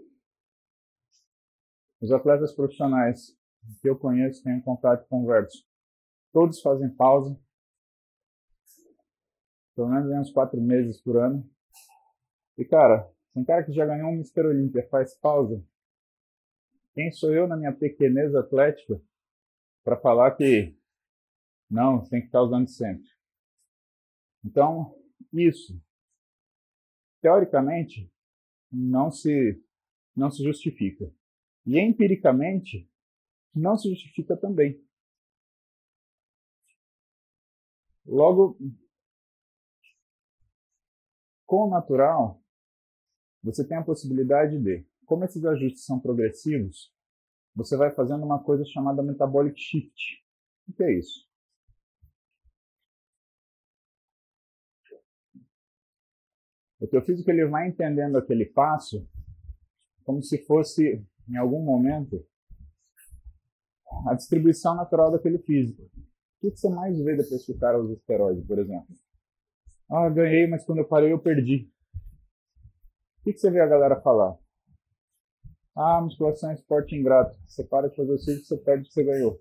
Os 2.01 2.11
atletas 2.11 2.55
profissionais 2.55 3.37
que 3.79 3.87
eu 3.87 3.95
conheço, 3.95 4.43
tenho 4.43 4.63
contato 4.63 5.05
e 5.05 5.07
converso, 5.07 5.63
todos 6.31 6.59
fazem 6.59 6.89
pausa. 6.89 7.39
pelo 9.75 9.89
menos 9.89 10.09
uns 10.09 10.31
quatro 10.31 10.59
meses 10.59 10.99
por 10.99 11.17
ano. 11.17 11.47
E 12.57 12.65
cara, 12.65 13.07
um 13.35 13.45
cara 13.45 13.63
que 13.63 13.71
já 13.71 13.85
ganhou 13.85 14.09
um 14.09 14.15
Mr. 14.15 14.47
Olympia 14.47 14.87
faz 14.89 15.15
pausa. 15.19 15.63
Quem 16.95 17.11
sou 17.11 17.31
eu 17.31 17.47
na 17.47 17.55
minha 17.55 17.73
pequenez 17.73 18.33
atlética 18.33 18.99
para 19.83 19.99
falar 19.99 20.31
que 20.31 20.75
não, 21.69 22.03
tem 22.09 22.21
que 22.21 22.25
estar 22.25 22.41
usando 22.41 22.67
sempre? 22.67 23.07
Então, 24.43 24.99
isso, 25.31 25.79
teoricamente, 27.21 28.12
não 28.73 29.11
se, 29.11 29.63
não 30.15 30.31
se 30.31 30.43
justifica. 30.43 31.13
E 31.65 31.79
empiricamente, 31.79 32.89
não 33.55 33.77
se 33.77 33.89
justifica 33.89 34.35
também. 34.35 34.83
Logo, 38.05 38.57
com 41.45 41.67
o 41.67 41.69
natural, 41.69 42.41
você 43.41 43.65
tem 43.65 43.77
a 43.77 43.83
possibilidade 43.83 44.59
de, 44.59 44.85
como 45.05 45.23
esses 45.23 45.45
ajustes 45.45 45.85
são 45.85 45.99
progressivos, 45.99 46.91
você 47.55 47.77
vai 47.77 47.91
fazendo 47.91 48.25
uma 48.25 48.43
coisa 48.43 48.65
chamada 48.65 49.03
metabolic 49.03 49.59
shift. 49.59 50.23
O 50.67 50.73
que 50.73 50.83
é 50.83 50.97
isso? 50.97 51.29
O 56.83 56.87
teu 56.87 57.01
físico 57.01 57.31
ele 57.31 57.45
vai 57.45 57.69
entendendo 57.69 58.17
aquele 58.17 58.45
passo 58.45 59.07
como 60.03 60.21
se 60.21 60.37
fosse, 60.45 61.01
em 61.29 61.37
algum 61.37 61.63
momento, 61.63 62.21
a 64.05 64.13
distribuição 64.13 64.75
natural 64.75 65.09
daquele 65.09 65.39
físico. 65.39 65.81
O 65.81 66.51
que 66.51 66.57
você 66.57 66.67
mais 66.67 67.01
vê 67.01 67.15
depois 67.15 67.45
que 67.45 67.53
o 67.53 67.57
cara 67.57 67.81
usa 67.81 67.93
esteroide, 67.93 68.45
por 68.45 68.59
exemplo? 68.59 68.93
Ah, 69.89 70.09
ganhei, 70.09 70.45
mas 70.45 70.65
quando 70.65 70.79
eu 70.79 70.87
parei 70.87 71.13
eu 71.13 71.19
perdi. 71.19 71.71
O 73.21 73.31
que 73.31 73.37
você 73.37 73.49
vê 73.49 73.61
a 73.61 73.67
galera 73.67 74.01
falar? 74.01 74.37
Ah, 75.73 76.01
musculação 76.01 76.51
é 76.51 76.55
esporte 76.55 76.95
ingrato. 76.97 77.39
Você 77.47 77.63
para 77.63 77.89
de 77.89 77.95
fazer 77.95 78.11
o 78.11 78.19
ciclo, 78.19 78.43
você 78.43 78.57
perde 78.57 78.83
o 78.83 78.87
que 78.87 78.93
você 78.93 79.03
ganhou. 79.05 79.39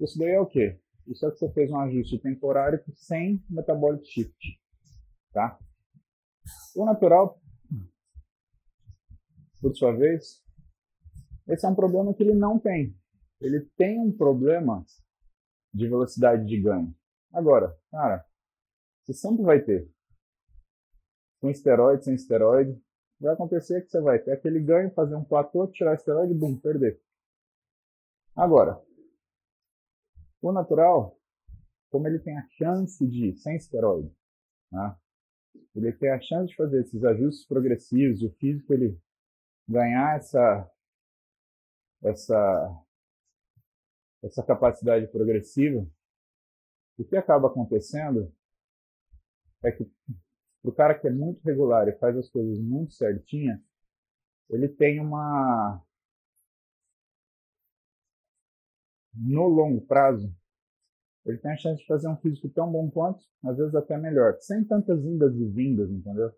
Isso 0.00 0.18
daí 0.18 0.30
é 0.30 0.40
o 0.40 0.46
quê? 0.46 0.80
Isso 1.06 1.26
é 1.26 1.30
que 1.30 1.36
você 1.36 1.52
fez 1.52 1.70
um 1.70 1.78
ajuste 1.78 2.18
temporário 2.18 2.82
sem 2.94 3.44
metabolic 3.50 4.06
shift. 4.06 4.58
Tá? 5.30 5.58
O 6.76 6.84
natural, 6.84 7.40
por 9.60 9.74
sua 9.76 9.92
vez, 9.92 10.42
esse 11.48 11.66
é 11.66 11.68
um 11.68 11.74
problema 11.74 12.14
que 12.14 12.22
ele 12.22 12.34
não 12.34 12.58
tem. 12.58 12.96
Ele 13.40 13.60
tem 13.76 13.98
um 13.98 14.16
problema 14.16 14.84
de 15.72 15.88
velocidade 15.88 16.44
de 16.46 16.60
ganho. 16.60 16.94
Agora, 17.32 17.76
cara, 17.90 18.24
você 19.02 19.12
sempre 19.12 19.44
vai 19.44 19.62
ter. 19.62 19.90
Com 21.40 21.50
esteroide, 21.50 22.04
sem 22.04 22.14
esteroide, 22.14 22.80
vai 23.20 23.32
acontecer 23.32 23.82
que 23.82 23.90
você 23.90 24.00
vai 24.00 24.18
ter 24.18 24.32
aquele 24.32 24.60
ganho, 24.60 24.92
fazer 24.92 25.14
um 25.14 25.24
platô, 25.24 25.66
tirar 25.68 25.94
esteroide, 25.94 26.34
bum, 26.34 26.58
perder. 26.58 27.00
Agora, 28.34 28.82
o 30.40 30.52
natural, 30.52 31.16
como 31.90 32.06
ele 32.06 32.18
tem 32.18 32.36
a 32.36 32.46
chance 32.50 33.06
de, 33.06 33.36
sem 33.38 33.56
esteroide, 33.56 34.14
né, 34.70 34.96
ele 35.74 35.92
tem 35.92 36.10
a 36.10 36.20
chance 36.20 36.48
de 36.48 36.56
fazer 36.56 36.80
esses 36.80 37.04
ajustes 37.04 37.46
progressivos, 37.46 38.22
o 38.22 38.30
físico 38.32 38.72
ele 38.72 38.98
ganhar 39.68 40.16
essa 40.16 40.70
essa 42.02 42.84
essa 44.22 44.42
capacidade 44.42 45.06
progressiva, 45.08 45.86
o 46.98 47.04
que 47.04 47.16
acaba 47.16 47.48
acontecendo 47.48 48.32
é 49.62 49.70
que 49.70 49.88
o 50.62 50.72
cara 50.72 50.98
que 50.98 51.06
é 51.06 51.10
muito 51.10 51.40
regular 51.42 51.88
e 51.88 51.98
faz 51.98 52.16
as 52.16 52.28
coisas 52.28 52.58
muito 52.58 52.92
certinha, 52.94 53.62
ele 54.50 54.68
tem 54.68 55.00
uma 55.00 55.82
no 59.14 59.46
longo 59.48 59.80
prazo, 59.86 60.32
ele 61.30 61.38
tem 61.38 61.52
a 61.52 61.56
chance 61.56 61.80
de 61.80 61.86
fazer 61.86 62.08
um 62.08 62.16
físico 62.16 62.48
tão 62.48 62.70
bom 62.70 62.90
quanto, 62.90 63.22
às 63.44 63.56
vezes 63.56 63.74
até 63.74 63.98
melhor, 63.98 64.38
sem 64.40 64.64
tantas 64.64 65.04
indas 65.04 65.34
e 65.34 65.46
vindas, 65.46 65.90
entendeu? 65.90 66.32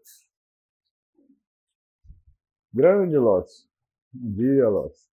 Grande 2.72 3.16
Loss. 3.16 3.68
Bom 4.12 4.32
dia, 4.32 4.68
Loss. 4.68 5.08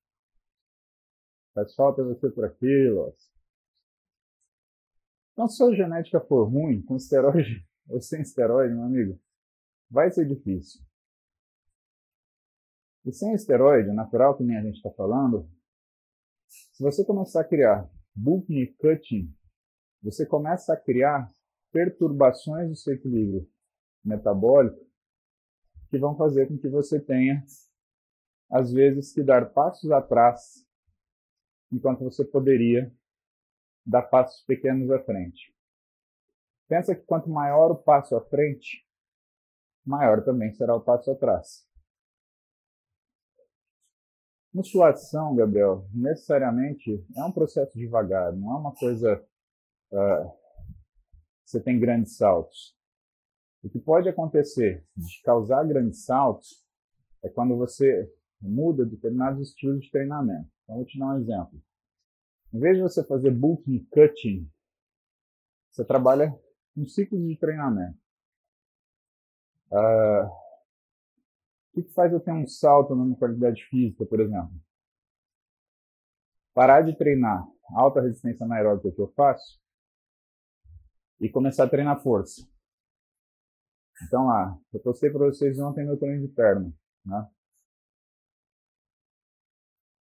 Faz 1.54 1.74
falta 1.74 2.02
você 2.02 2.30
por 2.30 2.44
aqui, 2.44 2.90
Loss. 2.90 3.30
Então, 5.32 5.46
se 5.46 5.62
a 5.62 5.74
genética 5.74 6.20
for 6.20 6.44
ruim, 6.44 6.80
com 6.82 6.96
esteroide 6.96 7.66
ou 7.88 8.00
sem 8.00 8.22
esteroide, 8.22 8.74
meu 8.74 8.84
amigo, 8.84 9.20
vai 9.90 10.10
ser 10.10 10.26
difícil. 10.26 10.80
E 13.04 13.12
sem 13.12 13.34
esteroide, 13.34 13.92
natural 13.92 14.36
que 14.36 14.42
nem 14.42 14.56
a 14.56 14.62
gente 14.62 14.76
está 14.76 14.90
falando, 14.90 15.48
se 16.48 16.82
você 16.82 17.04
começar 17.04 17.42
a 17.42 17.48
criar 17.48 17.90
bulking 18.14 18.58
e 18.58 18.74
cutting, 18.74 19.35
você 20.06 20.24
começa 20.24 20.72
a 20.72 20.76
criar 20.76 21.28
perturbações 21.72 22.68
do 22.68 22.76
seu 22.76 22.94
equilíbrio 22.94 23.44
metabólico 24.04 24.86
que 25.90 25.98
vão 25.98 26.16
fazer 26.16 26.46
com 26.46 26.56
que 26.56 26.68
você 26.68 27.00
tenha, 27.00 27.44
às 28.48 28.72
vezes, 28.72 29.12
que 29.12 29.20
dar 29.20 29.52
passos 29.52 29.90
atrás, 29.90 30.64
enquanto 31.72 32.04
você 32.04 32.24
poderia 32.24 32.92
dar 33.84 34.02
passos 34.02 34.44
pequenos 34.44 34.88
à 34.92 35.02
frente. 35.02 35.52
Pensa 36.68 36.94
que 36.94 37.02
quanto 37.02 37.28
maior 37.28 37.72
o 37.72 37.76
passo 37.76 38.14
à 38.14 38.24
frente, 38.24 38.86
maior 39.84 40.24
também 40.24 40.52
será 40.52 40.74
o 40.76 40.80
passo 40.80 41.10
atrás. 41.10 41.66
Musculação, 44.54 45.34
Gabriel, 45.34 45.84
necessariamente 45.92 47.04
é 47.16 47.24
um 47.24 47.32
processo 47.32 47.76
devagar, 47.76 48.32
não 48.32 48.52
é 48.52 48.56
uma 48.56 48.74
coisa. 48.74 49.24
Uh, 49.92 50.32
você 51.44 51.60
tem 51.60 51.78
grandes 51.78 52.16
saltos. 52.16 52.76
O 53.62 53.68
que 53.68 53.78
pode 53.78 54.08
acontecer 54.08 54.84
de 54.96 55.22
causar 55.22 55.64
grandes 55.64 56.04
saltos 56.04 56.64
é 57.22 57.28
quando 57.28 57.56
você 57.56 58.12
muda 58.40 58.84
determinados 58.84 59.48
estilos 59.48 59.84
de 59.84 59.90
treinamento. 59.90 60.48
Então, 60.64 60.76
vou 60.76 60.84
te 60.84 60.98
dar 60.98 61.06
um 61.06 61.18
exemplo. 61.18 61.62
Em 62.52 62.60
vez 62.60 62.76
de 62.76 62.82
você 62.82 63.04
fazer 63.04 63.30
bulking 63.30 63.86
cutting, 63.90 64.50
você 65.70 65.84
trabalha 65.84 66.34
um 66.76 66.86
ciclo 66.86 67.18
de 67.18 67.36
treinamento. 67.36 67.98
Uh, 69.70 70.30
o 71.74 71.82
que 71.82 71.92
faz 71.92 72.12
eu 72.12 72.20
ter 72.20 72.32
um 72.32 72.46
salto 72.46 72.94
na 72.94 73.04
minha 73.04 73.18
qualidade 73.18 73.62
física, 73.64 74.06
por 74.06 74.20
exemplo? 74.20 74.54
Parar 76.54 76.82
de 76.82 76.96
treinar 76.96 77.46
alta 77.74 78.00
resistência 78.00 78.44
anaeróbica 78.44 78.92
que 78.92 79.00
eu 79.00 79.12
faço 79.12 79.60
e 81.20 81.28
começar 81.28 81.64
a 81.64 81.68
treinar 81.68 82.02
força. 82.02 82.46
Então 84.06 84.26
lá, 84.26 84.58
eu 84.72 84.80
postei 84.80 85.10
para 85.10 85.26
vocês 85.26 85.58
ontem 85.58 85.84
meu 85.84 85.98
treino 85.98 86.26
de 86.26 86.32
perna. 86.32 86.72
Né? 87.04 87.28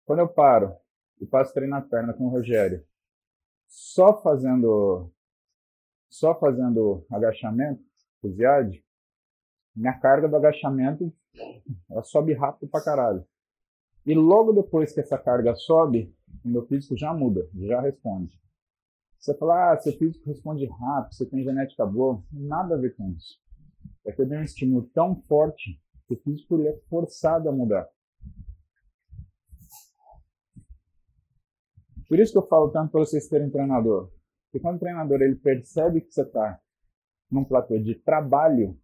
Quando 0.05 0.19
eu 0.19 0.27
paro 0.27 0.75
e 1.19 1.25
passo 1.25 1.53
treinar 1.53 1.87
perna 1.87 2.13
com 2.13 2.25
o 2.25 2.29
Rogério, 2.29 2.85
só 3.67 4.21
fazendo 4.21 5.11
só 6.09 6.37
fazendo 6.39 7.05
agachamento, 7.11 7.83
fusiade, 8.21 8.83
minha 9.75 9.99
carga 9.99 10.27
do 10.27 10.35
agachamento 10.35 11.13
ela 11.89 12.03
sobe 12.03 12.33
rápido 12.33 12.69
pra 12.69 12.83
caralho. 12.83 13.25
E 14.05 14.13
logo 14.15 14.53
depois 14.53 14.93
que 14.93 15.01
essa 15.01 15.17
carga 15.17 15.53
sobe, 15.55 16.15
o 16.43 16.49
meu 16.49 16.65
físico 16.65 16.97
já 16.97 17.13
muda, 17.13 17.47
já 17.53 17.81
responde. 17.81 18.39
Você 19.19 19.33
fala, 19.37 19.73
ah, 19.73 19.77
seu 19.77 19.93
físico 19.97 20.25
responde 20.25 20.65
rápido, 20.65 21.13
você 21.13 21.25
tem 21.25 21.43
genética 21.43 21.85
boa. 21.85 22.23
Nada 22.31 22.75
a 22.75 22.77
ver 22.77 22.95
com 22.95 23.09
isso. 23.11 23.39
É 24.05 24.11
que 24.11 24.21
um 24.21 24.43
estímulo 24.43 24.89
tão 24.93 25.21
forte 25.23 25.81
que 26.07 26.13
o 26.13 26.19
físico 26.21 26.55
ele 26.55 26.69
é 26.69 26.77
forçado 26.89 27.49
a 27.49 27.51
mudar. 27.51 27.87
Por 32.07 32.19
isso 32.19 32.31
que 32.31 32.37
eu 32.37 32.47
falo 32.47 32.71
tanto 32.71 32.91
para 32.91 33.01
vocês 33.01 33.27
terem 33.27 33.49
treinador. 33.49 34.09
Porque 34.45 34.61
quando 34.61 34.77
o 34.77 34.79
treinador 34.79 35.21
ele 35.21 35.35
percebe 35.35 36.01
que 36.01 36.13
você 36.13 36.21
está 36.21 36.61
num 37.29 37.43
platô 37.43 37.77
de 37.77 37.95
trabalho, 37.95 38.79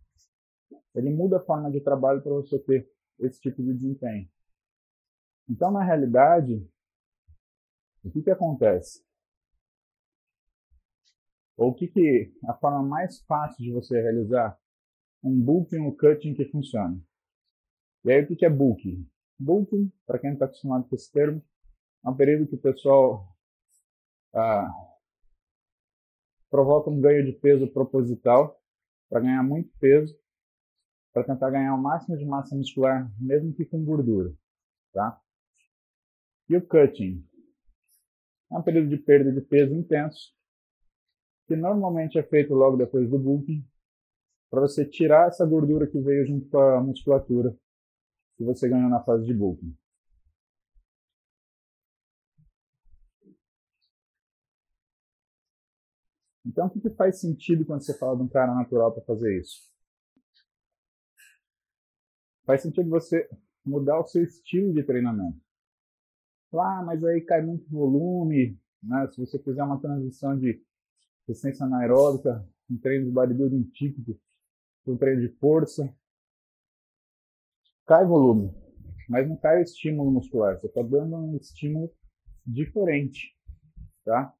ele 0.94 1.10
muda 1.10 1.38
a 1.38 1.46
forma 1.46 1.72
de 1.72 1.80
trabalho 1.80 2.22
para 2.22 2.34
você 2.34 2.60
ter 2.60 2.90
esse 3.20 3.40
tipo 3.40 3.64
de 3.64 3.74
desempenho. 3.74 4.28
Então, 5.50 5.72
na 5.72 5.84
realidade, 5.84 6.68
o 8.04 8.12
que, 8.12 8.22
que 8.22 8.32
acontece? 8.32 9.02
Ou 11.58 11.70
o 11.70 11.74
que, 11.74 11.88
que 11.88 12.34
a 12.48 12.54
forma 12.56 12.84
mais 12.84 13.22
fácil 13.22 13.64
de 13.64 13.72
você 13.72 14.02
realizar 14.02 14.58
um 15.24 15.40
bulking 15.40 15.86
ou 15.86 15.96
cutting 15.96 16.34
que 16.34 16.46
funciona? 16.46 17.00
E 18.04 18.12
aí, 18.12 18.24
o 18.24 18.28
que, 18.28 18.36
que 18.36 18.46
é 18.46 18.50
bulking? 18.50 19.08
Bulking, 19.40 19.92
para 20.06 20.20
quem 20.20 20.32
não 20.32 20.36
está 20.36 20.46
acostumado 20.46 20.88
com 20.88 20.96
esse 20.96 21.12
termo, 21.12 21.44
é 22.06 22.10
um 22.10 22.16
período 22.16 22.48
que 22.48 22.56
o 22.56 22.62
pessoal 22.62 23.28
ah, 24.34 24.70
provoca 26.50 26.90
um 26.90 27.00
ganho 27.00 27.26
de 27.26 27.34
peso 27.34 27.68
proposital 27.68 28.60
para 29.10 29.22
ganhar 29.22 29.44
muito 29.44 29.72
peso, 29.80 30.18
para 31.14 31.24
tentar 31.24 31.50
ganhar 31.52 31.74
o 31.76 31.82
máximo 31.82 32.18
de 32.18 32.26
massa 32.26 32.56
muscular, 32.56 33.12
mesmo 33.20 33.54
que 33.54 33.66
com 33.66 33.84
gordura, 33.86 34.34
tá? 34.92 35.20
E 36.50 36.58
o 36.58 36.68
cutting 36.68 37.24
é 38.52 38.58
um 38.58 38.64
período 38.64 38.90
de 38.90 38.98
perda 38.98 39.32
de 39.32 39.42
peso 39.42 39.74
intenso, 39.74 40.34
que 41.48 41.56
normalmente 41.56 42.18
é 42.18 42.24
feito 42.24 42.54
logo 42.54 42.78
depois 42.78 43.10
do 43.10 43.20
bulking, 43.20 43.66
para 44.50 44.62
você 44.62 44.86
tirar 44.86 45.28
essa 45.28 45.46
gordura 45.46 45.88
que 45.88 46.00
veio 46.00 46.26
junto 46.26 46.48
com 46.50 46.60
a 46.60 46.82
musculatura 46.82 47.56
que 48.38 48.44
você 48.44 48.70
ganhou 48.70 48.90
na 48.90 49.04
fase 49.04 49.26
de 49.26 49.34
bulking. 49.34 49.76
Então, 56.46 56.68
o 56.68 56.70
que, 56.70 56.82
que 56.82 56.90
faz 56.92 57.20
sentido 57.20 57.66
quando 57.66 57.84
você 57.84 57.98
fala 57.98 58.18
de 58.18 58.24
um 58.24 58.28
cara 58.28 58.54
natural 58.54 58.92
para 58.92 59.04
fazer 59.04 59.40
isso? 59.40 59.72
Faz 62.46 62.62
sentido 62.62 62.90
você 62.90 63.28
mudar 63.66 64.00
o 64.00 64.06
seu 64.06 64.24
estilo 64.24 64.74
de 64.74 64.84
treinamento. 64.84 65.40
Ah, 66.54 66.84
mas 66.86 67.04
aí 67.04 67.22
cai 67.22 67.42
muito 67.42 67.68
volume, 67.70 68.60
né? 68.84 69.08
Se 69.12 69.20
você 69.20 69.40
fizer 69.40 69.64
uma 69.64 69.82
transição 69.82 70.38
de 70.38 70.62
resistência 71.28 71.66
anaeróbica, 71.66 72.48
um 72.70 72.78
treino 72.78 73.06
de 73.06 73.12
bodybuilding 73.12 73.64
típico, 73.72 74.20
um 74.88 74.98
treino 74.98 75.22
de 75.22 75.30
força, 75.38 75.94
cai 77.86 78.06
volume, 78.06 78.54
mas 79.10 79.28
não 79.28 79.38
cai 79.38 79.60
o 79.60 79.64
estímulo 79.64 80.12
muscular. 80.12 80.60
Você 80.60 80.68
está 80.68 80.82
dando 80.82 81.16
um 81.16 81.36
estímulo 81.38 81.92
diferente, 82.46 83.36
tá? 84.04 84.34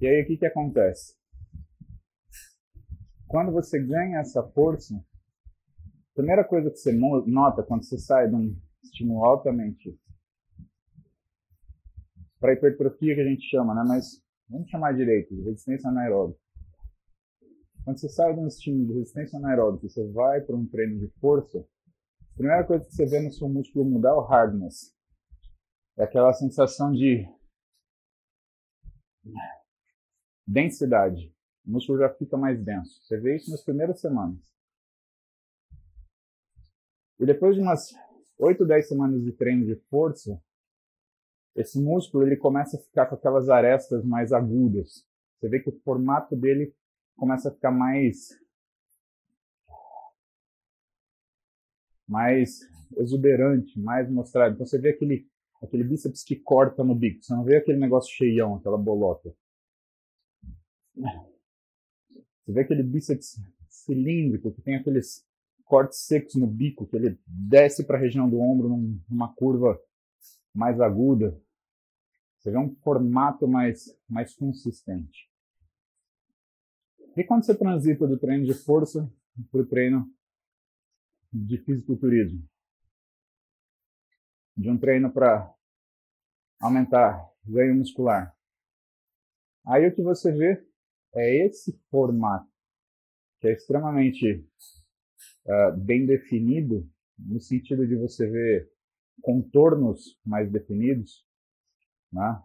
E 0.00 0.06
aí 0.06 0.22
o 0.22 0.26
que, 0.26 0.36
que 0.36 0.46
acontece? 0.46 1.16
Quando 3.26 3.50
você 3.50 3.82
ganha 3.82 4.20
essa 4.20 4.42
força, 4.42 4.94
a 4.94 6.14
primeira 6.14 6.44
coisa 6.44 6.70
que 6.70 6.76
você 6.76 6.92
nota 6.92 7.62
quando 7.62 7.84
você 7.84 7.98
sai 7.98 8.28
de 8.28 8.34
um 8.34 8.56
estímulo 8.82 9.24
altamente 9.24 9.98
para 12.40 12.52
hipertrofia 12.52 13.14
que 13.14 13.20
a 13.20 13.28
gente 13.28 13.48
chama, 13.48 13.74
né? 13.74 13.82
Mas 13.86 14.22
vamos 14.48 14.68
chamar 14.68 14.92
direito, 14.92 15.34
de 15.34 15.42
resistência 15.42 15.88
anaeróbica. 15.88 16.40
Quando 17.84 18.00
você 18.00 18.08
sai 18.08 18.34
de 18.34 18.40
um 18.40 18.48
estímulo 18.48 18.86
de 18.88 18.94
resistência 18.94 19.38
anaeróbica 19.38 19.86
e 19.86 19.90
você 19.90 20.06
vai 20.10 20.40
para 20.40 20.56
um 20.56 20.66
treino 20.66 20.98
de 20.98 21.08
força, 21.20 21.58
a 21.58 22.34
primeira 22.36 22.66
coisa 22.66 22.84
que 22.84 22.92
você 22.92 23.06
vê 23.06 23.20
no 23.20 23.32
seu 23.32 23.48
músculo 23.48 23.84
mudar 23.84 24.10
é 24.10 24.14
o 24.14 24.20
hardness. 24.20 24.94
É 25.96 26.04
aquela 26.04 26.32
sensação 26.32 26.92
de 26.92 27.26
densidade. 30.46 31.32
O 31.66 31.72
músculo 31.72 31.98
já 31.98 32.12
fica 32.14 32.36
mais 32.36 32.62
denso. 32.62 33.02
Você 33.02 33.18
vê 33.18 33.36
isso 33.36 33.50
nas 33.50 33.64
primeiras 33.64 34.00
semanas. 34.00 34.54
E 37.18 37.24
depois 37.24 37.54
de 37.54 37.62
umas 37.62 37.94
8, 38.38 38.66
10 38.66 38.88
semanas 38.88 39.22
de 39.22 39.32
treino 39.32 39.64
de 39.64 39.76
força, 39.88 40.40
esse 41.56 41.80
músculo 41.80 42.26
ele 42.26 42.36
começa 42.36 42.76
a 42.76 42.80
ficar 42.80 43.06
com 43.06 43.14
aquelas 43.14 43.48
arestas 43.48 44.04
mais 44.04 44.32
agudas. 44.32 45.06
Você 45.38 45.48
vê 45.48 45.60
que 45.60 45.70
o 45.70 45.80
formato 45.80 46.36
dele 46.36 46.74
começa 47.16 47.48
a 47.48 47.52
ficar 47.52 47.70
mais 47.70 48.38
mais 52.06 52.60
exuberante, 52.98 53.80
mais 53.80 54.08
mostrado. 54.10 54.54
Então 54.54 54.66
você 54.66 54.78
vê 54.78 54.90
aquele 54.90 55.26
aquele 55.62 55.82
bíceps 55.82 56.22
que 56.22 56.36
corta 56.36 56.84
no 56.84 56.94
bico, 56.94 57.24
você 57.24 57.34
não 57.34 57.42
vê 57.42 57.56
aquele 57.56 57.78
negócio 57.78 58.14
cheião, 58.14 58.56
aquela 58.56 58.76
bolota. 58.76 59.34
Você 60.94 62.52
vê 62.52 62.60
aquele 62.60 62.82
bíceps 62.82 63.40
cilíndrico 63.68 64.52
que 64.52 64.62
tem 64.62 64.76
aqueles 64.76 65.26
cortes 65.64 66.00
secos 66.00 66.34
no 66.36 66.46
bico, 66.46 66.86
que 66.86 66.96
ele 66.96 67.18
desce 67.26 67.84
para 67.84 67.96
a 67.96 68.00
região 68.00 68.28
do 68.28 68.38
ombro 68.38 68.68
numa 69.08 69.34
curva 69.34 69.80
mais 70.54 70.80
aguda. 70.80 71.36
Você 72.46 72.56
um 72.56 72.72
formato 72.76 73.48
mais, 73.48 73.92
mais 74.08 74.32
consistente. 74.36 75.28
E 77.16 77.24
quando 77.24 77.44
você 77.44 77.56
transita 77.56 78.06
do 78.06 78.16
treino 78.16 78.44
de 78.44 78.54
força 78.54 79.12
para 79.50 79.62
o 79.62 79.66
treino 79.66 80.08
de 81.32 81.58
fisiculturismo? 81.58 82.48
De 84.56 84.70
um 84.70 84.78
treino 84.78 85.12
para 85.12 85.52
aumentar 86.60 87.28
ganho 87.44 87.74
muscular. 87.74 88.32
Aí 89.66 89.88
o 89.88 89.92
que 89.92 90.02
você 90.02 90.30
vê 90.30 90.64
é 91.16 91.46
esse 91.46 91.76
formato, 91.90 92.48
que 93.40 93.48
é 93.48 93.54
extremamente 93.54 94.48
uh, 95.46 95.76
bem 95.76 96.06
definido, 96.06 96.88
no 97.18 97.40
sentido 97.40 97.84
de 97.88 97.96
você 97.96 98.30
ver 98.30 98.70
contornos 99.20 100.16
mais 100.24 100.48
definidos, 100.48 101.25
né? 102.12 102.42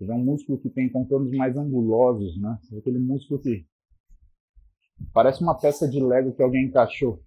Vê 0.00 0.12
um 0.12 0.24
músculo 0.24 0.60
que 0.60 0.70
tem 0.70 0.90
contornos 0.90 1.30
mais 1.32 1.56
angulosos, 1.56 2.40
né? 2.40 2.58
Vê 2.70 2.78
aquele 2.78 2.98
músculo 2.98 3.40
que 3.40 3.66
Parece 5.12 5.42
uma 5.42 5.58
peça 5.58 5.88
de 5.88 6.00
Lego 6.00 6.34
que 6.34 6.42
alguém 6.42 6.66
encaixou. 6.66 7.22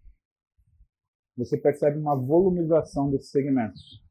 Você 1.38 1.58
percebe 1.58 1.99
uma 1.99 2.15
volumização 2.15 3.12
desses 3.12 3.29
segmentos. 3.29 4.01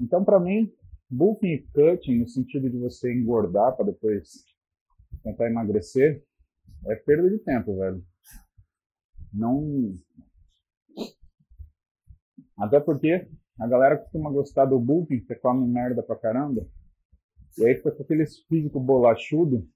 Então, 0.00 0.24
para 0.24 0.40
mim, 0.40 0.72
bulking 1.08 1.46
e 1.46 1.62
cutting, 1.68 2.18
no 2.18 2.28
sentido 2.28 2.68
de 2.68 2.78
você 2.78 3.14
engordar 3.14 3.76
para 3.76 3.86
depois 3.86 4.44
tentar 5.22 5.48
emagrecer, 5.48 6.24
é 6.86 6.96
perda 6.96 7.30
de 7.30 7.38
tempo, 7.38 7.76
velho. 7.78 8.04
Não. 9.32 9.96
Até 12.58 12.80
porque 12.80 13.30
a 13.62 13.68
galera 13.68 13.96
costuma 13.96 14.30
gostar 14.30 14.64
do 14.64 14.78
bulking, 14.78 15.20
você 15.20 15.36
come 15.36 15.66
merda 15.68 16.02
pra 16.02 16.16
caramba. 16.16 16.66
E 17.56 17.64
aí 17.64 17.76
fica 17.76 17.92
com 17.92 18.02
aqueles 18.02 18.40
físico 18.46 18.80
bolachudo 18.80 19.68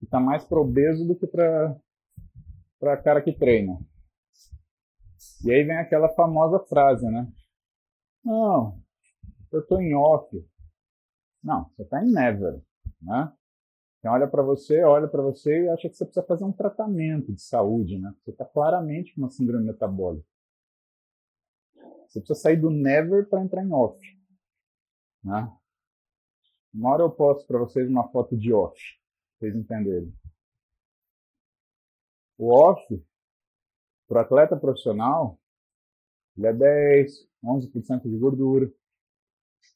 que 0.00 0.06
tá 0.06 0.18
mais 0.18 0.44
para 0.44 0.58
obeso 0.58 1.06
do 1.06 1.14
que 1.14 1.26
para 1.26 1.76
para 2.80 2.96
cara 2.96 3.22
que 3.22 3.32
treina. 3.32 3.78
E 5.44 5.52
aí 5.52 5.62
vem 5.62 5.76
aquela 5.78 6.08
famosa 6.10 6.58
frase, 6.66 7.06
né? 7.06 7.30
Não, 8.24 8.76
eu 9.52 9.64
tô 9.64 9.78
em 9.80 9.94
off. 9.94 10.28
Não, 11.42 11.70
você 11.70 11.84
tá 11.84 12.04
em 12.04 12.10
never, 12.10 12.60
né? 13.00 13.32
Olha 14.04 14.26
para 14.26 14.42
você, 14.42 14.82
olha 14.82 15.08
para 15.08 15.22
você 15.22 15.64
e 15.64 15.68
acha 15.68 15.88
que 15.88 15.96
você 15.96 16.04
precisa 16.04 16.26
fazer 16.26 16.44
um 16.44 16.52
tratamento 16.52 17.32
de 17.32 17.40
saúde, 17.40 17.98
né? 17.98 18.12
Você 18.24 18.30
está 18.30 18.44
claramente 18.44 19.14
com 19.14 19.22
uma 19.22 19.30
síndrome 19.30 19.64
metabólica. 19.64 20.26
Você 22.08 22.20
precisa 22.20 22.40
sair 22.40 22.56
do 22.56 22.70
never 22.70 23.28
para 23.28 23.42
entrar 23.42 23.64
em 23.64 23.72
off, 23.72 23.98
né? 25.24 25.52
Uma 26.72 26.92
hora 26.92 27.02
eu 27.02 27.10
posto 27.10 27.46
para 27.46 27.58
vocês 27.58 27.88
uma 27.88 28.08
foto 28.10 28.36
de 28.36 28.52
off 28.52 28.78
vocês 29.38 29.54
entenderem. 29.54 30.12
O 32.38 32.52
off, 32.52 32.82
para 34.08 34.18
o 34.18 34.20
atleta 34.20 34.56
profissional, 34.56 35.38
ele 36.36 36.46
é 36.46 36.52
10, 36.52 37.28
11% 37.44 38.02
de 38.02 38.18
gordura. 38.18 38.70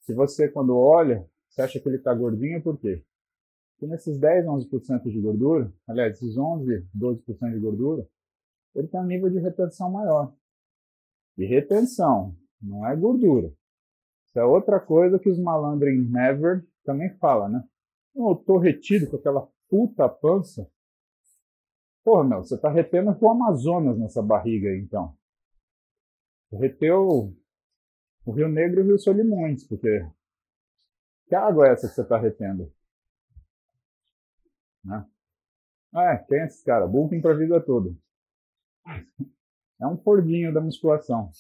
Se 0.03 0.15
você, 0.15 0.49
quando 0.49 0.77
olha, 0.77 1.29
você 1.49 1.63
acha 1.63 1.81
que 1.81 1.89
ele 1.89 1.97
está 1.97 2.15
gordinho, 2.15 2.63
por 2.63 2.79
quê? 2.79 3.05
Porque 3.73 3.87
nesses 3.87 4.19
10, 4.19 4.47
11% 4.47 5.11
de 5.11 5.21
gordura, 5.21 5.73
aliás, 5.89 6.17
esses 6.17 6.37
11, 6.37 6.87
12% 6.95 7.53
de 7.53 7.59
gordura, 7.61 8.07
ele 8.75 8.89
tem 8.89 9.01
um 9.01 9.07
nível 9.07 9.31
de 9.31 9.39
retenção 9.39 9.91
maior. 9.91 10.35
E 11.41 11.47
retenção 11.47 12.37
não 12.61 12.87
é 12.87 12.95
gordura. 12.95 13.51
Isso 14.27 14.39
é 14.39 14.45
outra 14.45 14.79
coisa 14.79 15.19
que 15.19 15.31
os 15.31 15.39
malandros 15.39 15.91
em 15.91 16.07
Never 16.07 16.63
também 16.85 17.17
falam, 17.17 17.49
né? 17.49 17.65
Eu 18.15 18.37
tô 18.37 18.59
retido 18.59 19.09
com 19.09 19.17
aquela 19.17 19.49
puta 19.67 20.07
pança. 20.07 20.71
Porra, 22.05 22.25
meu, 22.25 22.39
você 22.45 22.61
tá 22.61 22.71
retendo 22.71 23.19
com 23.19 23.25
o 23.25 23.31
Amazonas 23.31 23.99
nessa 23.99 24.21
barriga 24.21 24.69
aí, 24.69 24.81
então. 24.81 25.17
Reteu 26.53 27.35
o 28.27 28.33
Rio 28.33 28.49
Negro 28.49 28.81
e 28.81 28.83
o 28.83 28.87
Rio 28.89 28.99
Solimões, 28.99 29.67
porque 29.67 30.07
que 31.27 31.35
água 31.35 31.69
é 31.69 31.73
essa 31.73 31.89
que 31.89 31.95
você 31.95 32.05
tá 32.05 32.19
retendo? 32.19 32.71
Né? 34.85 35.07
É, 35.95 36.19
quem 36.19 36.41
é 36.41 36.45
esse 36.45 36.63
cara? 36.63 36.87
Bulking 36.87 37.23
pra 37.23 37.33
vida 37.33 37.59
toda. 37.65 37.97
É 39.81 39.87
um 39.87 39.97
fordinho 39.97 40.53
da 40.53 40.61
musculação. 40.61 41.31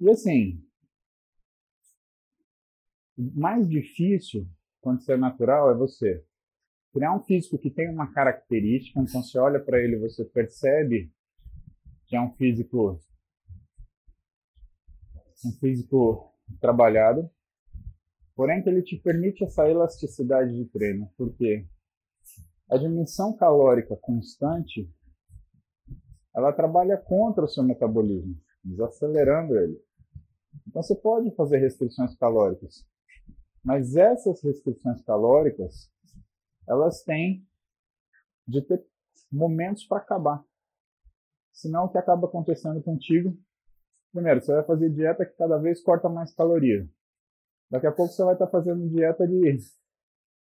E 0.00 0.08
assim, 0.08 0.64
mais 3.16 3.68
difícil, 3.68 4.48
quando 4.80 5.02
você 5.02 5.12
é 5.12 5.16
natural, 5.16 5.70
é 5.70 5.74
você. 5.74 6.24
Criar 6.92 7.14
um 7.14 7.22
físico 7.22 7.58
que 7.58 7.70
tem 7.70 7.88
uma 7.88 8.10
característica, 8.12 8.98
então 8.98 9.22
você 9.22 9.38
olha 9.38 9.60
para 9.60 9.78
ele 9.78 9.98
você 9.98 10.24
percebe 10.24 11.12
que 12.06 12.16
é 12.16 12.20
um 12.20 12.32
físico 12.32 12.98
um 15.44 15.52
físico 15.52 16.34
trabalhado, 16.60 17.30
porém 18.34 18.62
que 18.62 18.68
ele 18.68 18.82
te 18.82 18.96
permite 18.96 19.44
essa 19.44 19.68
elasticidade 19.68 20.54
de 20.54 20.64
treino, 20.66 21.10
porque 21.16 21.66
a 22.70 22.78
dimensão 22.78 23.36
calórica 23.36 23.96
constante 23.96 24.88
ela 26.34 26.52
trabalha 26.52 26.96
contra 26.96 27.44
o 27.44 27.48
seu 27.48 27.64
metabolismo, 27.64 28.36
desacelerando 28.62 29.58
ele. 29.58 29.82
Então 30.66 30.82
você 30.82 30.94
pode 30.94 31.34
fazer 31.34 31.58
restrições 31.58 32.16
calóricas, 32.16 32.86
mas 33.64 33.96
essas 33.96 34.42
restrições 34.42 35.02
calóricas 35.02 35.90
elas 36.68 37.02
têm 37.02 37.44
de 38.46 38.62
ter 38.62 38.84
momentos 39.30 39.84
para 39.84 39.98
acabar. 39.98 40.44
Senão 41.52 41.84
o 41.84 41.88
que 41.88 41.98
acaba 41.98 42.26
acontecendo 42.26 42.80
contigo 42.82 43.36
Primeiro, 44.12 44.40
você 44.40 44.52
vai 44.52 44.64
fazer 44.64 44.90
dieta 44.90 45.24
que 45.24 45.36
cada 45.36 45.56
vez 45.58 45.80
corta 45.82 46.08
mais 46.08 46.34
caloria. 46.34 46.88
Daqui 47.70 47.86
a 47.86 47.92
pouco 47.92 48.12
você 48.12 48.24
vai 48.24 48.32
estar 48.32 48.48
fazendo 48.48 48.88
dieta 48.88 49.26
de, 49.26 49.56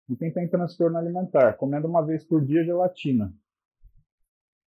de 0.08 0.16
quem 0.16 0.32
tem 0.32 0.48
transtorno 0.48 0.96
alimentar, 0.96 1.56
comendo 1.56 1.86
uma 1.86 2.04
vez 2.04 2.24
por 2.24 2.44
dia 2.44 2.64
gelatina. 2.64 3.32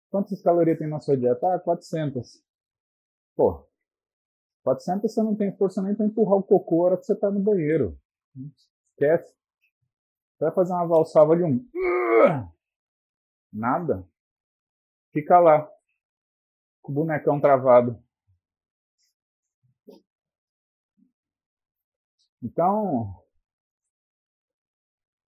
Quantas 0.09 0.41
calorias 0.41 0.79
tem 0.79 0.87
na 0.87 0.99
sua 0.99 1.15
dieta? 1.15 1.53
Ah, 1.53 1.59
400. 1.59 2.43
Pô, 3.35 3.69
400 4.63 5.13
você 5.13 5.21
não 5.21 5.35
tem 5.35 5.55
força 5.55 5.83
nem 5.83 5.93
para 5.93 6.07
empurrar 6.07 6.37
o 6.37 6.43
cocô 6.43 6.77
na 6.77 6.83
hora 6.83 6.97
que 6.97 7.05
você 7.05 7.13
está 7.13 7.29
no 7.29 7.39
banheiro. 7.39 7.97
Esquece. 8.91 9.31
Você 10.33 10.45
vai 10.45 10.53
fazer 10.53 10.73
uma 10.73 10.87
valsava 10.87 11.37
de 11.37 11.43
um. 11.43 11.63
Nada. 13.53 14.07
Fica 15.13 15.39
lá. 15.39 15.69
Com 16.81 16.91
o 16.91 16.95
bonecão 16.95 17.39
travado. 17.39 18.01
Então, 22.41 23.21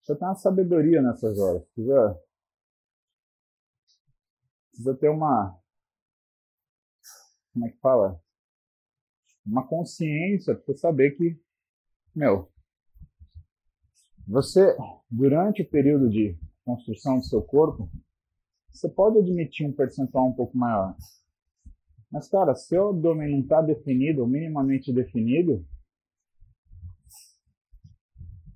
você 0.10 0.16
tem 0.16 0.28
uma 0.28 0.36
sabedoria 0.36 1.02
nessas 1.02 1.38
horas. 1.38 1.64
Precisa, 1.66 2.22
precisa 4.72 4.96
ter 4.98 5.10
uma. 5.10 5.56
Como 7.54 7.68
é 7.68 7.70
que 7.70 7.78
fala? 7.78 8.20
Uma 9.46 9.68
consciência 9.68 10.56
para 10.56 10.76
saber 10.76 11.12
que, 11.12 11.40
meu, 12.16 12.52
você, 14.28 14.76
durante 15.10 15.62
o 15.62 15.70
período 15.70 16.10
de 16.10 16.38
construção 16.66 17.18
do 17.18 17.26
seu 17.26 17.42
corpo, 17.42 17.90
você 18.72 18.90
pode 18.90 19.20
admitir 19.20 19.68
um 19.68 19.74
percentual 19.74 20.28
um 20.28 20.34
pouco 20.34 20.58
maior. 20.58 20.96
Mas, 22.12 22.28
cara, 22.28 22.56
se 22.56 22.76
o 22.78 22.90
abdômen 22.90 23.32
não 23.32 23.42
está 23.42 23.62
definido, 23.62 24.22
ou 24.22 24.28
minimamente 24.28 24.92
definido, 24.92 25.66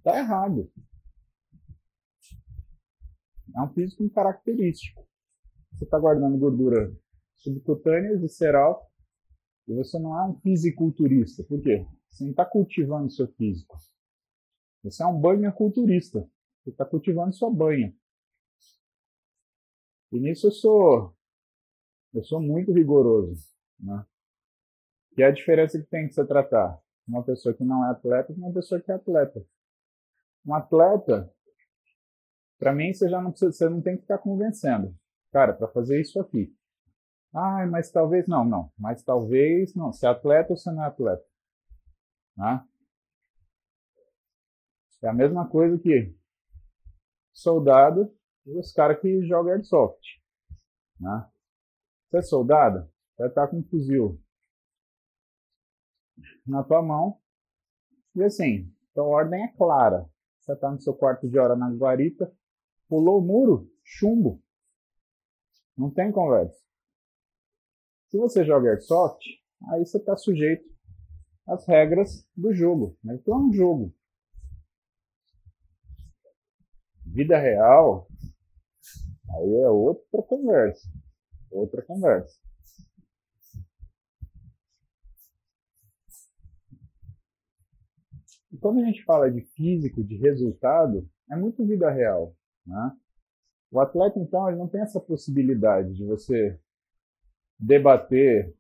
Está 0.04 0.20
errado. 0.20 0.70
É 3.56 3.62
um 3.62 3.74
físico 3.74 4.10
característico. 4.10 5.08
Você 5.74 5.86
está 5.86 6.00
guardando 6.00 6.38
gordura 6.38 6.92
subcutânea, 7.36 8.18
visceral, 8.18 8.90
e 9.68 9.74
você 9.74 10.00
não 10.00 10.18
é 10.20 10.30
um 10.30 10.40
fisiculturista. 10.40 11.44
Por 11.44 11.62
quê? 11.62 11.86
Você 12.10 12.24
não 12.24 12.32
está 12.32 12.46
cultivando 12.46 13.12
seu 13.12 13.28
físico. 13.34 13.78
Você 14.84 15.04
é 15.04 15.08
um 15.08 15.20
banha 15.20 15.52
culturista. 15.52 16.20
Você 16.64 16.70
está 16.70 16.86
cultivando 16.86 17.34
sua 17.34 17.52
banha. 17.52 17.94
E 20.12 20.20
nisso 20.20 20.48
eu 20.48 20.52
sou, 20.52 21.16
eu 22.14 22.24
sou 22.24 22.42
muito 22.42 22.72
rigoroso. 22.72 23.48
Né? 23.80 24.06
E 25.18 25.24
a 25.24 25.32
diferença 25.32 25.80
que 25.80 25.88
tem 25.88 26.08
que 26.08 26.14
se 26.14 26.26
tratar? 26.26 26.80
Uma 27.08 27.24
pessoa 27.24 27.54
que 27.54 27.64
não 27.64 27.86
é 27.86 27.92
atleta 27.92 28.32
e 28.32 28.36
uma 28.36 28.54
pessoa 28.54 28.80
que 28.80 28.92
é 28.92 28.96
atleta 28.96 29.46
um 30.46 30.54
atleta, 30.54 31.33
para 32.64 32.74
mim 32.74 32.94
você 32.94 33.10
já 33.10 33.22
não 33.22 33.32
precisa, 33.32 33.52
você 33.52 33.68
não 33.68 33.82
tem 33.82 33.98
que 33.98 34.04
ficar 34.04 34.20
convencendo. 34.20 34.96
Cara, 35.34 35.54
para 35.54 35.68
fazer 35.68 36.00
isso 36.00 36.18
aqui. 36.18 36.56
Ah, 37.34 37.68
mas 37.68 37.92
talvez 37.92 38.26
não, 38.26 38.46
não. 38.46 38.72
Mas 38.78 39.04
talvez 39.04 39.76
não. 39.76 39.92
Se 39.92 40.06
é 40.06 40.10
atleta 40.10 40.54
ou 40.54 40.58
se 40.58 40.72
não 40.72 40.82
é 40.82 40.88
atleta. 40.88 41.26
Né? 42.38 42.66
É 45.04 45.10
a 45.10 45.14
mesma 45.14 45.50
coisa 45.50 45.78
que 45.78 46.16
soldado 47.34 48.16
e 48.46 48.58
os 48.58 48.72
caras 48.72 49.02
que 49.02 49.26
jogam 49.26 49.52
airsoft. 49.52 50.02
Né? 51.02 51.30
Você 52.08 52.18
é 52.18 52.22
soldado, 52.22 52.90
vai 53.18 53.28
estar 53.28 53.50
com 53.50 53.58
um 53.58 53.64
fuzil 53.64 54.22
na 56.48 56.64
tua 56.64 56.82
mão. 56.82 57.20
E 58.16 58.24
assim, 58.24 58.74
a 58.96 59.02
ordem 59.02 59.44
é 59.44 59.48
clara. 59.58 60.10
Você 60.40 60.54
está 60.54 60.72
no 60.72 60.80
seu 60.80 60.94
quarto 60.94 61.28
de 61.28 61.38
hora 61.38 61.58
na 61.58 61.70
guarita, 61.70 62.34
pulou 62.94 63.18
o 63.18 63.26
muro, 63.26 63.72
chumbo. 63.84 64.40
Não 65.76 65.90
tem 65.90 66.12
conversa. 66.12 66.64
Se 68.12 68.20
você 68.20 68.46
joga 68.46 68.70
airsoft, 68.70 69.26
aí 69.72 69.84
você 69.84 69.98
está 69.98 70.16
sujeito 70.16 70.64
às 71.48 71.68
regras 71.68 72.24
do 72.38 72.54
jogo. 72.54 72.96
Mas 73.04 73.20
então 73.20 73.34
é 73.34 73.48
um 73.48 73.52
jogo. 73.52 73.96
Vida 77.04 77.40
real, 77.40 78.08
aí 79.38 79.56
é 79.64 79.70
outra 79.70 80.22
conversa. 80.22 80.88
Outra 81.50 81.82
conversa. 81.82 82.40
E 88.52 88.58
quando 88.60 88.82
a 88.82 88.86
gente 88.86 89.04
fala 89.04 89.32
de 89.32 89.42
físico, 89.42 90.04
de 90.04 90.16
resultado, 90.18 91.10
é 91.32 91.36
muito 91.36 91.66
vida 91.66 91.90
real. 91.90 92.36
Né? 92.66 92.98
O 93.72 93.80
atleta, 93.80 94.20
então, 94.20 94.48
ele 94.48 94.58
não 94.58 94.68
tem 94.68 94.82
essa 94.82 95.00
possibilidade 95.00 95.94
de 95.94 96.06
você 96.06 96.60
debater 97.60 98.56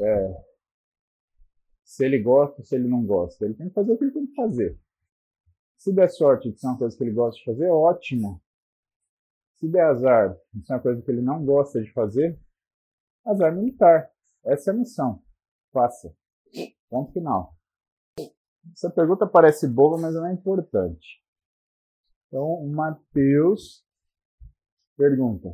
é, 0.00 0.44
se 1.84 2.04
ele 2.04 2.20
gosta 2.20 2.60
ou 2.60 2.64
se 2.64 2.74
ele 2.74 2.88
não 2.88 3.04
gosta. 3.04 3.44
Ele 3.44 3.54
tem 3.54 3.68
que 3.68 3.74
fazer 3.74 3.92
o 3.92 3.98
que 3.98 4.04
ele 4.04 4.12
tem 4.12 4.26
que 4.26 4.34
fazer. 4.34 4.78
Se 5.76 5.94
der 5.94 6.08
sorte 6.08 6.50
de 6.50 6.58
ser 6.58 6.66
uma 6.66 6.78
coisa 6.78 6.96
que 6.96 7.04
ele 7.04 7.12
gosta 7.12 7.38
de 7.38 7.44
fazer, 7.44 7.70
ótimo. 7.70 8.42
Se 9.54 9.68
der 9.68 9.84
azar 9.84 10.36
de 10.52 10.66
ser 10.66 10.72
uma 10.72 10.80
coisa 10.80 11.02
que 11.02 11.10
ele 11.10 11.22
não 11.22 11.44
gosta 11.44 11.80
de 11.80 11.92
fazer, 11.92 12.38
azar 13.24 13.54
militar. 13.54 14.10
Essa 14.44 14.70
é 14.70 14.74
a 14.74 14.76
missão. 14.76 15.22
Faça. 15.72 16.14
Ponto 16.88 17.12
final. 17.12 17.54
Essa 18.72 18.90
pergunta 18.90 19.26
parece 19.26 19.68
boba, 19.68 19.96
mas 19.98 20.14
ela 20.14 20.30
é 20.30 20.32
importante. 20.32 21.22
Então, 22.28 22.44
o 22.44 22.68
Matheus 22.68 23.84
pergunta: 24.96 25.48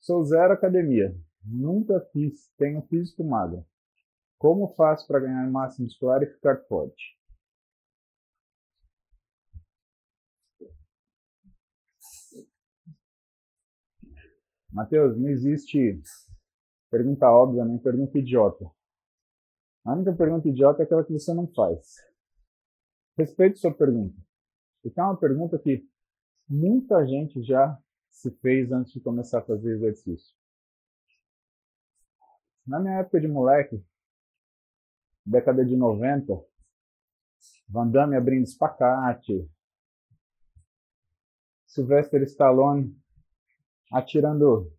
Sou 0.00 0.24
zero 0.24 0.54
academia, 0.54 1.14
nunca 1.44 2.00
fiz, 2.12 2.50
tenho 2.56 2.82
físico 2.88 3.24
magro. 3.24 3.64
Como 4.38 4.74
faço 4.74 5.06
para 5.06 5.20
ganhar 5.20 5.50
massa 5.50 5.82
muscular 5.82 6.22
e 6.22 6.26
ficar 6.26 6.64
forte? 6.68 7.18
Matheus, 14.70 15.18
não 15.18 15.28
existe 15.28 16.00
pergunta 16.90 17.30
óbvia 17.30 17.64
nem 17.64 17.78
pergunta 17.78 18.18
idiota. 18.18 18.64
A 19.84 19.92
única 19.92 20.14
pergunta 20.14 20.48
idiota 20.48 20.82
é 20.82 20.84
aquela 20.84 21.04
que 21.04 21.12
você 21.12 21.34
não 21.34 21.48
faz. 21.48 21.96
Respeite 23.16 23.58
sua 23.58 23.74
pergunta. 23.74 24.27
Porque 24.82 24.98
é 24.98 25.02
uma 25.02 25.16
pergunta 25.16 25.58
que 25.58 25.86
muita 26.48 27.06
gente 27.06 27.42
já 27.42 27.78
se 28.10 28.30
fez 28.38 28.72
antes 28.72 28.92
de 28.92 29.00
começar 29.00 29.38
a 29.38 29.44
fazer 29.44 29.74
exercício. 29.74 30.34
Na 32.66 32.80
minha 32.80 32.98
época 32.98 33.20
de 33.20 33.28
moleque, 33.28 33.82
década 35.24 35.64
de 35.64 35.76
90, 35.76 36.32
Van 37.68 37.88
Damme 37.88 38.16
abrindo 38.16 38.44
espacate, 38.44 39.48
Sylvester 41.66 42.22
Stallone 42.22 42.96
atirando 43.92 44.72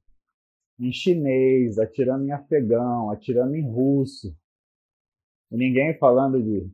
em 0.79 0.91
chinês, 0.91 1.77
atirando 1.77 2.25
em 2.25 2.31
afegão, 2.31 3.09
atirando 3.11 3.55
em 3.55 3.69
russo, 3.69 4.35
e 5.51 5.57
ninguém 5.57 5.97
falando 5.97 6.41
de, 6.41 6.71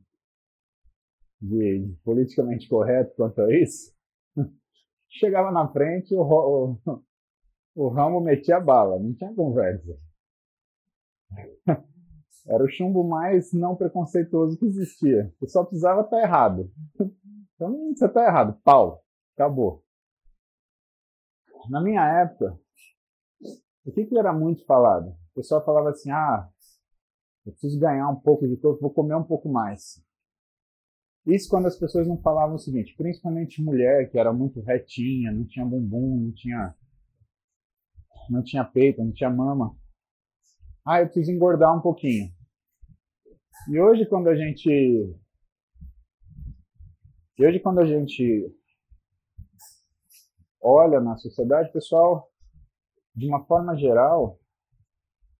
de 1.40 1.94
politicamente 2.04 2.68
correto 2.68 3.14
quanto 3.16 3.40
a 3.42 3.54
isso, 3.54 3.94
chegava 5.08 5.50
na 5.50 5.68
frente, 5.68 6.14
o, 6.14 6.22
o, 6.22 6.78
o 7.74 7.88
ramo 7.88 8.20
metia 8.20 8.60
bala, 8.60 8.98
não 8.98 9.14
tinha 9.14 9.34
conversa. 9.34 9.96
Era 12.48 12.62
o 12.62 12.68
chumbo 12.68 13.02
mais 13.02 13.52
não 13.52 13.74
preconceituoso 13.74 14.56
que 14.56 14.66
existia. 14.66 15.34
Você 15.40 15.48
só 15.48 15.64
precisava 15.64 16.02
estar 16.02 16.20
errado. 16.20 16.70
Então 17.54 17.92
você 17.92 18.06
está 18.06 18.24
errado, 18.24 18.60
pau, 18.62 19.02
acabou. 19.34 19.82
Na 21.68 21.80
minha 21.80 22.06
época, 22.20 22.56
o 23.84 23.92
que, 23.92 24.04
que 24.04 24.18
era 24.18 24.32
muito 24.32 24.64
falado? 24.64 25.08
O 25.08 25.34
pessoal 25.34 25.64
falava 25.64 25.90
assim: 25.90 26.10
ah, 26.10 26.48
eu 27.44 27.52
preciso 27.52 27.78
ganhar 27.80 28.08
um 28.08 28.16
pouco 28.16 28.46
de 28.46 28.56
corpo, 28.56 28.80
vou 28.80 28.92
comer 28.92 29.16
um 29.16 29.24
pouco 29.24 29.48
mais. 29.48 30.00
Isso 31.26 31.48
quando 31.48 31.66
as 31.66 31.76
pessoas 31.76 32.06
não 32.06 32.20
falavam 32.22 32.54
o 32.54 32.58
seguinte, 32.58 32.94
principalmente 32.96 33.60
mulher, 33.60 34.08
que 34.08 34.18
era 34.18 34.32
muito 34.32 34.60
retinha, 34.60 35.32
não 35.32 35.44
tinha 35.44 35.66
bumbum, 35.66 36.26
não 36.26 36.32
tinha, 36.32 36.74
não 38.30 38.42
tinha 38.44 38.64
peito, 38.64 39.02
não 39.02 39.12
tinha 39.12 39.28
mama. 39.28 39.76
Ah, 40.86 41.00
eu 41.00 41.06
preciso 41.06 41.32
engordar 41.32 41.76
um 41.76 41.80
pouquinho. 41.80 42.32
E 43.68 43.80
hoje 43.80 44.06
quando 44.06 44.28
a 44.28 44.36
gente 44.36 44.70
e 47.38 47.44
hoje 47.44 47.58
quando 47.58 47.80
a 47.80 47.86
gente 47.86 48.54
olha 50.62 51.00
na 51.00 51.16
sociedade, 51.16 51.72
pessoal, 51.72 52.30
de 53.14 53.26
uma 53.26 53.44
forma 53.46 53.76
geral, 53.76 54.38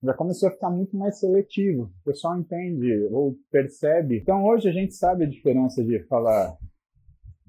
já 0.07 0.15
começou 0.15 0.49
a 0.49 0.53
ficar 0.53 0.71
muito 0.71 0.97
mais 0.97 1.19
seletivo. 1.19 1.93
O 2.01 2.05
pessoal 2.05 2.39
entende 2.39 3.09
ou 3.11 3.37
percebe. 3.51 4.19
Então 4.19 4.45
hoje 4.45 4.69
a 4.69 4.73
gente 4.73 4.95
sabe 4.95 5.25
a 5.25 5.29
diferença 5.29 5.85
de 5.85 5.99
falar 6.05 6.57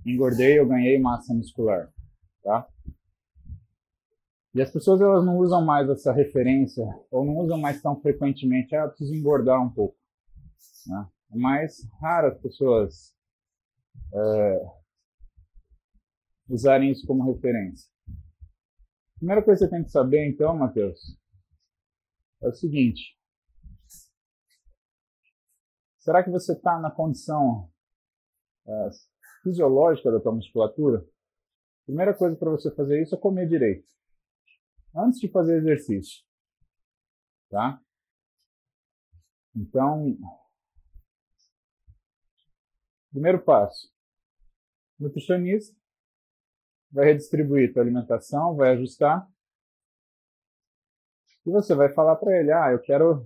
engordei 0.03 0.59
ou 0.59 0.67
ganhei 0.67 0.99
massa 0.99 1.33
muscular, 1.33 1.91
tá? 2.41 2.67
E 4.55 4.61
as 4.61 4.71
pessoas 4.71 4.99
elas 4.99 5.23
não 5.23 5.37
usam 5.37 5.63
mais 5.63 5.87
essa 5.87 6.11
referência 6.11 6.83
ou 7.11 7.23
não 7.23 7.37
usam 7.37 7.59
mais 7.59 7.79
tão 7.79 7.99
frequentemente. 8.01 8.75
Ah, 8.75 8.87
preciso 8.87 9.13
engordar 9.13 9.61
um 9.61 9.69
pouco. 9.69 9.95
Né? 10.87 11.07
É 11.33 11.37
mais 11.37 11.87
raro 12.01 12.29
as 12.29 12.39
pessoas 12.39 13.13
é, 14.11 14.71
usarem 16.49 16.91
isso 16.91 17.05
como 17.05 17.31
referência. 17.31 17.87
Primeira 19.17 19.43
coisa 19.43 19.59
que 19.59 19.69
você 19.69 19.75
tem 19.75 19.83
que 19.83 19.91
saber, 19.91 20.27
então, 20.27 20.55
Matheus, 20.55 20.99
é 22.41 22.47
o 22.47 22.53
seguinte: 22.53 23.17
será 25.99 26.23
que 26.23 26.29
você 26.29 26.53
está 26.53 26.79
na 26.79 26.91
condição 26.91 27.71
é, 28.67 28.89
fisiológica 29.43 30.11
da 30.11 30.19
tua 30.19 30.35
musculatura? 30.35 31.05
Primeira 31.85 32.13
coisa 32.13 32.35
para 32.35 32.51
você 32.51 32.73
fazer 32.75 33.01
isso 33.01 33.15
é 33.15 33.17
comer 33.17 33.47
direito, 33.47 33.87
antes 34.95 35.19
de 35.19 35.31
fazer 35.31 35.57
exercício, 35.57 36.23
tá? 37.49 37.81
Então, 39.55 40.17
primeiro 43.11 43.43
passo: 43.43 43.91
nutricionista 44.99 45.75
vai 46.91 47.05
redistribuir 47.05 47.73
tua 47.73 47.81
alimentação, 47.81 48.55
vai 48.55 48.73
ajustar 48.73 49.27
e 51.47 51.49
você 51.49 51.73
vai 51.73 51.87
falar 51.93 52.17
para 52.17 52.37
ele: 52.37 52.51
ah, 52.51 52.71
eu 52.73 52.81
quero 52.81 53.25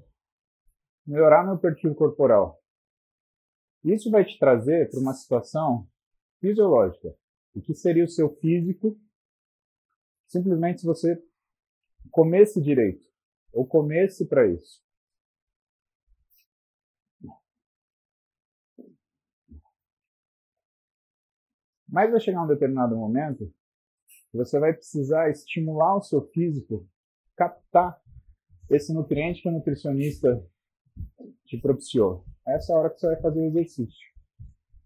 melhorar 1.06 1.44
meu 1.44 1.58
perfil 1.58 1.96
corporal. 1.96 2.62
Isso 3.84 4.12
vai 4.12 4.24
te 4.24 4.38
trazer 4.38 4.92
para 4.92 5.00
uma 5.00 5.14
situação 5.14 5.90
fisiológica. 6.40 7.16
O 7.56 7.62
que 7.62 7.74
seria 7.74 8.06
o 8.06 8.08
seu 8.08 8.30
físico 8.36 8.96
simplesmente 10.28 10.82
se 10.82 10.86
você 10.86 11.22
comesse 12.12 12.62
direito 12.62 13.06
ou 13.52 13.68
comesse 13.68 14.26
para 14.28 14.48
isso. 14.48 14.82
Mas 21.90 22.10
vai 22.10 22.22
chegar 22.22 22.44
um 22.44 22.48
determinado 22.48 22.96
momento 22.96 23.52
que 24.30 24.38
você 24.38 24.60
vai 24.60 24.74
precisar 24.74 25.30
estimular 25.30 25.98
o 25.98 26.02
seu 26.02 26.26
físico, 26.30 26.88
captar 27.36 28.02
esse 28.76 28.94
nutriente 28.94 29.42
que 29.42 29.50
o 29.50 29.52
nutricionista 29.52 30.44
te 31.46 31.60
propiciou. 31.60 32.24
Essa 32.48 32.72
é 32.72 32.76
a 32.76 32.80
hora 32.80 32.90
que 32.90 33.00
você 33.00 33.08
vai 33.08 33.22
fazer 33.22 33.40
o 33.40 33.46
exercício. 33.46 34.12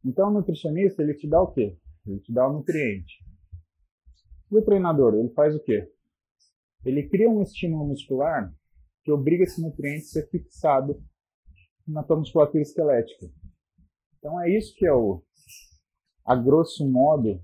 Então, 0.03 0.29
o 0.29 0.33
nutricionista, 0.33 1.01
ele 1.01 1.13
te 1.13 1.27
dá 1.27 1.41
o 1.41 1.51
quê? 1.51 1.77
Ele 2.05 2.19
te 2.19 2.33
dá 2.33 2.47
o 2.47 2.53
nutriente. 2.53 3.23
E 4.51 4.57
o 4.57 4.63
treinador, 4.63 5.15
ele 5.15 5.29
faz 5.29 5.55
o 5.55 5.59
quê? 5.59 5.91
Ele 6.83 7.07
cria 7.09 7.29
um 7.29 7.41
estímulo 7.41 7.87
muscular 7.87 8.53
que 9.03 9.11
obriga 9.11 9.43
esse 9.43 9.61
nutriente 9.61 10.03
a 10.03 10.07
ser 10.07 10.29
fixado 10.29 11.03
na 11.87 12.03
tua 12.03 12.17
musculatura 12.17 12.61
esquelética. 12.61 13.27
Então, 14.17 14.41
é 14.41 14.49
isso 14.49 14.75
que 14.75 14.85
é 14.85 14.93
o, 14.93 15.23
a 16.25 16.35
grosso 16.35 16.87
modo, 16.89 17.39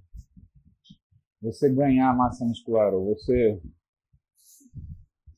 você 1.41 1.71
ganhar 1.71 2.15
massa 2.15 2.45
muscular, 2.45 2.93
ou 2.93 3.15
você 3.15 3.61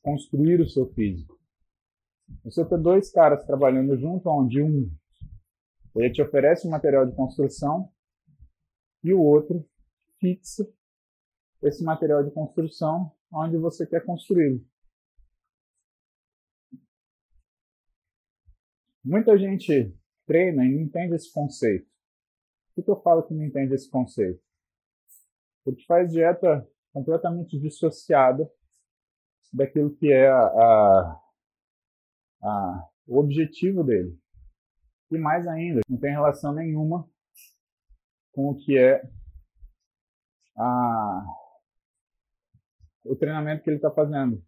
construir 0.04 0.60
o 0.60 0.68
seu 0.68 0.86
físico. 0.92 1.36
Você 2.44 2.64
ter 2.64 2.78
dois 2.78 3.10
caras 3.10 3.44
trabalhando 3.44 3.96
junto, 3.98 4.28
onde 4.28 4.62
um 4.62 4.88
ele 5.96 6.12
te 6.12 6.20
oferece 6.20 6.66
um 6.66 6.70
material 6.70 7.06
de 7.06 7.14
construção 7.14 7.88
e 9.02 9.12
o 9.12 9.20
outro 9.20 9.64
fixa 10.18 10.66
esse 11.62 11.82
material 11.82 12.22
de 12.22 12.30
construção 12.32 13.10
onde 13.32 13.56
você 13.56 13.86
quer 13.86 14.04
construí-lo. 14.04 14.60
Muita 19.02 19.38
gente 19.38 19.96
treina 20.26 20.64
e 20.64 20.74
não 20.74 20.82
entende 20.82 21.14
esse 21.14 21.32
conceito. 21.32 21.88
Por 22.74 22.84
que 22.84 22.90
eu 22.90 23.00
falo 23.00 23.22
que 23.22 23.34
não 23.34 23.44
entende 23.44 23.74
esse 23.74 23.88
conceito? 23.88 24.42
Porque 25.62 25.84
faz 25.84 26.10
dieta 26.10 26.68
completamente 26.92 27.58
dissociada 27.58 28.50
daquilo 29.54 29.94
que 29.94 30.12
é 30.12 30.28
a, 30.28 31.20
a, 32.42 32.88
o 33.06 33.18
objetivo 33.18 33.84
dele. 33.84 34.18
E 35.10 35.18
mais 35.18 35.46
ainda, 35.46 35.80
não 35.88 35.98
tem 35.98 36.10
relação 36.10 36.52
nenhuma 36.52 37.08
com 38.32 38.50
o 38.50 38.56
que 38.56 38.76
é 38.76 39.00
a, 40.58 41.24
o 43.04 43.14
treinamento 43.14 43.62
que 43.62 43.70
ele 43.70 43.76
está 43.76 43.92
fazendo. 43.92 44.44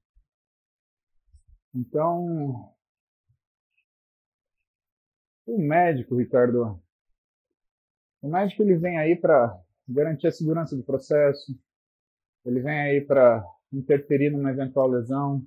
Então, 1.73 2.75
o 5.47 5.59
médico, 5.59 6.17
Ricardo, 6.17 6.83
o 8.21 8.29
médico 8.29 8.63
ele 8.63 8.77
vem 8.77 8.99
aí 8.99 9.15
para 9.15 9.57
garantir 9.89 10.27
a 10.27 10.33
segurança 10.33 10.75
do 10.77 10.83
processo, 10.83 11.57
ele 12.45 12.61
vem 12.61 12.81
aí 12.81 13.01
para 13.01 13.45
interferir 13.73 14.31
numa 14.31 14.51
eventual 14.51 14.89
lesão. 14.89 15.45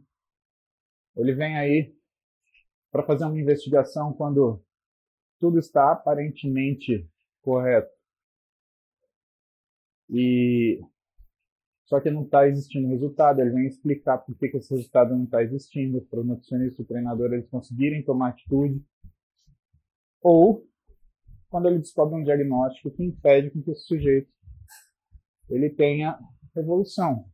Ele 1.15 1.34
vem 1.34 1.58
aí 1.58 1.93
para 2.91 3.05
fazer 3.05 3.25
uma 3.25 3.39
investigação 3.39 4.13
quando 4.13 4.63
tudo 5.39 5.60
está 5.60 5.91
aparentemente 5.91 7.10
correto. 7.41 7.91
E 10.10 10.82
só 11.86 11.99
que 11.99 12.12
não 12.12 12.23
está 12.23 12.47
existindo 12.47 12.88
resultado. 12.88 13.41
Ele 13.41 13.51
vem 13.51 13.67
explicar 13.67 14.19
por 14.19 14.38
que, 14.38 14.45
esse 14.58 14.73
resultado 14.73 15.15
não 15.15 15.23
está 15.23 15.41
existindo, 15.43 16.01
para 16.01 16.19
o 16.19 16.23
nutricionista 16.23 16.82
e 16.82 16.86
o 16.86 16.88
treinador 16.88 17.34
eles 17.34 17.49
conseguirem 17.49 18.03
tomar 18.03 18.29
atitude. 18.29 18.84
Ou 20.21 20.67
quando 21.49 21.67
ele 21.67 21.79
descobre 21.79 22.19
um 22.19 22.23
diagnóstico 22.23 22.91
que 22.91 23.03
impede 23.03 23.49
que 23.49 23.71
esse 23.71 23.86
sujeito 23.86 24.32
ele 25.49 25.69
tenha 25.71 26.19
evolução. 26.55 27.25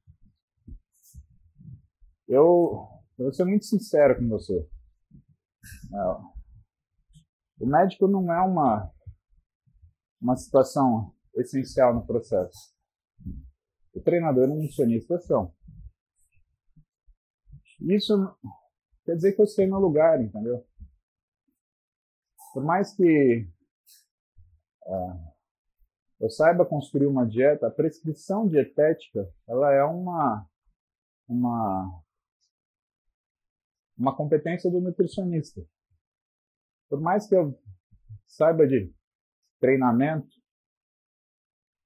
Eu, 2.28 2.88
eu 3.18 3.26
vou 3.26 3.34
ser 3.34 3.46
muito 3.46 3.66
sincero 3.66 4.18
com 4.18 4.28
você. 4.28 4.68
É, 5.94 6.36
o 7.60 7.66
médico 7.66 8.08
não 8.08 8.32
é 8.34 8.42
uma, 8.42 8.92
uma 10.22 10.36
situação 10.36 11.14
essencial 11.36 11.94
no 11.94 12.06
processo. 12.06 12.74
O 13.94 14.02
treinador 14.02 14.50
e 14.50 14.52
o 14.52 14.56
nutricionista 14.56 15.20
são. 15.20 15.54
Isso 17.82 18.14
quer 19.06 19.16
dizer 19.16 19.34
que 19.34 19.42
eu 19.42 19.48
sei 19.48 19.68
meu 19.68 19.80
lugar, 19.80 20.22
entendeu? 20.22 20.66
Por 22.54 22.64
mais 22.64 22.96
que 22.96 23.48
é, 24.88 25.36
eu 26.20 26.30
saiba 26.30 26.66
construir 26.66 27.06
uma 27.06 27.26
dieta, 27.26 27.68
a 27.68 27.72
prescrição 27.72 28.48
dietética 28.48 29.30
ela 29.48 29.72
é 29.74 29.84
uma, 29.84 30.50
uma 31.28 32.05
uma 33.98 34.16
competência 34.16 34.70
do 34.70 34.82
nutricionista. 34.82 35.62
Por 36.90 37.00
mais 37.00 37.28
que 37.28 37.36
eu 37.36 37.58
saiba 38.28 38.68
de 38.68 38.94
treinamento, 39.60 40.36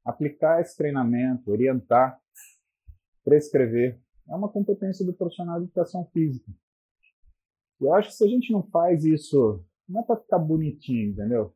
aplicar 0.04 0.60
esse 0.62 0.76
treinamento, 0.76 1.52
orientar, 1.52 2.20
prescrever, 3.24 4.02
é 4.28 4.36
uma 4.36 4.50
competência 4.50 5.06
do 5.06 5.14
profissional 5.14 5.60
de 5.60 5.66
educação 5.66 6.06
física. 6.12 6.52
Eu 7.80 7.94
acho 7.94 8.10
que 8.10 8.16
se 8.16 8.24
a 8.26 8.28
gente 8.28 8.52
não 8.52 8.64
faz 8.70 9.06
isso, 9.06 9.64
não 9.88 10.02
é 10.02 10.04
para 10.04 10.20
ficar 10.20 10.40
bonitinho, 10.40 11.12
entendeu? 11.12 11.56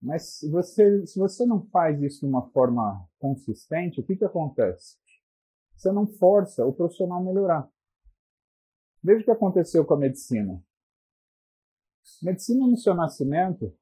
Mas 0.00 0.38
se 0.38 0.50
você, 0.50 1.06
se 1.06 1.18
você 1.18 1.46
não 1.46 1.66
faz 1.66 2.00
isso 2.02 2.20
de 2.20 2.26
uma 2.26 2.48
forma 2.50 3.08
consistente, 3.18 4.00
o 4.00 4.04
que, 4.04 4.16
que 4.16 4.24
acontece? 4.24 4.96
Você 5.74 5.90
não 5.90 6.06
força 6.06 6.64
o 6.64 6.72
profissional 6.72 7.20
a 7.20 7.24
melhorar. 7.24 7.68
Veja 9.02 9.20
o 9.20 9.24
que 9.24 9.30
aconteceu 9.30 9.84
com 9.84 9.94
a 9.94 9.98
medicina. 9.98 10.62
Medicina 12.22 12.66
no 12.66 12.76
seu 12.76 12.94
nascimento, 12.94 13.76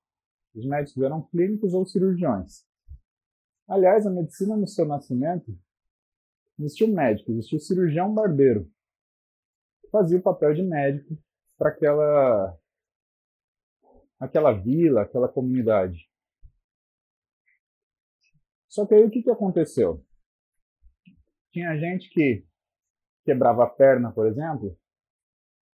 Os 0.55 0.65
médicos 0.65 1.03
eram 1.03 1.27
clínicos 1.29 1.75
ou 1.75 1.85
cirurgiões. 1.85 2.65
Aliás, 3.67 4.07
a 4.07 4.11
medicina 4.11 4.57
no 4.57 4.69
seu 4.69 4.87
nascimento 4.87 5.59
existia 6.57 6.87
um 6.87 6.95
médico, 6.95 7.33
existia 7.33 7.59
o 7.59 7.61
cirurgião 7.61 8.15
barbeiro. 8.15 8.71
Fazia 9.91 10.19
o 10.19 10.23
papel 10.23 10.55
de 10.55 10.63
médico 10.63 11.19
para 11.59 11.71
aquela 11.71 12.57
aquela 14.21 14.53
vila, 14.53 15.03
aquela 15.03 15.29
comunidade. 15.29 16.09
Só 18.69 18.87
que 18.87 18.95
aí 18.95 19.05
o 19.05 19.11
que, 19.11 19.23
que 19.23 19.31
aconteceu? 19.31 20.05
Tinha 21.53 21.77
gente 21.77 22.09
que 22.11 22.45
quebrava 23.25 23.65
a 23.65 23.71
perna, 23.71 24.13
por 24.13 24.27
exemplo, 24.27 24.77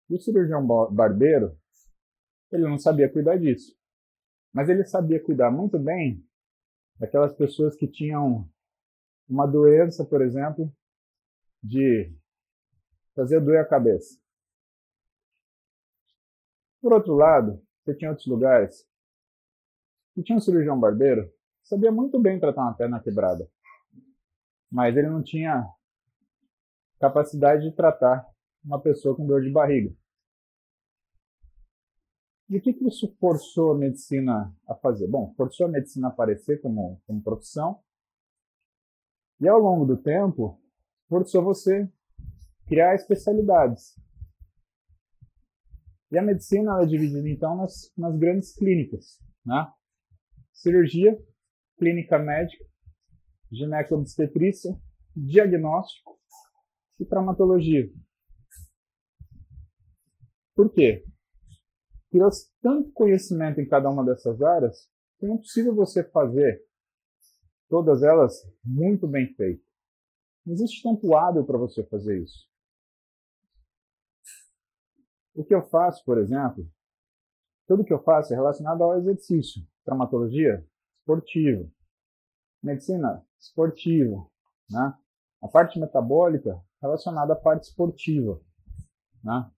o 0.10 0.20
cirurgião 0.20 0.66
barbeiro, 0.92 1.58
ele 2.52 2.64
não 2.64 2.78
sabia 2.78 3.12
cuidar 3.12 3.38
disso. 3.38 3.78
Mas 4.52 4.70
ele 4.70 4.84
sabia 4.84 5.24
cuidar 5.24 5.52
muito 5.52 5.78
bem 5.78 6.26
daquelas 7.00 7.34
pessoas 7.34 7.76
que 7.76 7.88
tinham 7.88 8.50
uma 9.28 9.46
doença, 9.46 10.04
por 10.04 10.22
exemplo, 10.22 10.74
de 11.62 12.12
fazer 13.16 13.40
doer 13.40 13.62
a 13.62 13.66
cabeça. 13.66 14.20
Por 16.82 16.94
outro 16.94 17.14
lado, 17.14 17.62
você 17.84 17.94
tinha 17.94 18.10
outros 18.10 18.28
lugares 18.28 18.88
que 20.14 20.24
tinha 20.24 20.38
um 20.38 20.42
cirurgião 20.42 20.80
barbeiro, 20.80 21.32
sabia 21.62 21.92
muito 21.92 22.20
bem 22.20 22.40
tratar 22.40 22.62
uma 22.62 22.74
perna 22.74 23.00
quebrada, 23.00 23.50
mas 24.72 24.96
ele 24.98 25.10
não 25.10 25.22
tinha 25.22 25.68
capacidade 27.00 27.70
de 27.70 27.76
tratar 27.76 28.28
uma 28.64 28.82
pessoa 28.82 29.16
com 29.16 29.26
dor 29.26 29.42
de 29.42 29.52
barriga. 29.52 29.94
E 32.50 32.58
o 32.58 32.62
que, 32.62 32.74
que 32.74 32.88
isso 32.88 33.16
forçou 33.20 33.74
a 33.74 33.78
medicina 33.78 34.54
a 34.68 34.76
fazer? 34.76 35.08
Bom, 35.08 35.34
forçou 35.36 35.68
a 35.68 35.70
medicina 35.70 36.08
a 36.08 36.12
aparecer 36.12 36.60
como, 36.62 37.00
como 37.06 37.22
profissão, 37.22 37.80
e 39.40 39.48
ao 39.48 39.60
longo 39.60 39.86
do 39.86 39.96
tempo, 39.96 40.60
forçou 41.08 41.44
você 41.44 41.90
criar 42.68 42.96
especialidades. 42.96 43.96
E 46.12 46.18
a 46.18 46.24
medicina 46.24 46.82
é 46.82 46.86
dividida 46.86 47.28
então 47.30 47.56
nas, 47.56 47.94
nas 47.96 48.18
grandes 48.18 48.54
clínicas, 48.54 49.20
né? 49.46 49.72
Cirurgia, 50.52 51.18
clínica 51.78 52.20
médica, 52.20 52.66
ginecobstetrícia, 53.52 54.78
diagnóstico 55.16 56.20
e 57.00 57.06
traumatologia. 57.06 57.90
Por 60.60 60.74
quê? 60.74 61.06
Criou-se 62.12 62.52
tanto 62.62 62.92
conhecimento 62.92 63.62
em 63.62 63.66
cada 63.66 63.90
uma 63.90 64.04
dessas 64.04 64.42
áreas 64.42 64.90
que 65.18 65.26
não 65.26 65.36
é 65.36 65.38
possível 65.38 65.74
você 65.74 66.04
fazer 66.04 66.62
todas 67.70 68.04
elas 68.04 68.46
muito 68.62 69.08
bem 69.08 69.34
feitas. 69.36 69.66
Não 70.46 70.54
existe 70.54 70.84
tanto 70.84 71.16
hábil 71.16 71.46
para 71.46 71.58
você 71.58 71.82
fazer 71.86 72.22
isso. 72.22 72.46
O 75.34 75.46
que 75.46 75.56
eu 75.56 75.66
faço, 75.70 76.04
por 76.04 76.18
exemplo, 76.18 76.70
tudo 77.66 77.86
que 77.86 77.94
eu 77.94 78.04
faço 78.04 78.34
é 78.34 78.36
relacionado 78.36 78.84
ao 78.84 78.98
exercício. 78.98 79.66
Traumatologia, 79.86 80.68
esportivo. 81.00 81.72
Medicina, 82.62 83.26
esportivo. 83.40 84.30
Né? 84.70 84.94
A 85.42 85.48
parte 85.48 85.80
metabólica, 85.80 86.62
relacionada 86.82 87.32
à 87.32 87.38
parte 87.38 87.70
esportiva. 87.70 88.42
Né? 89.24 89.50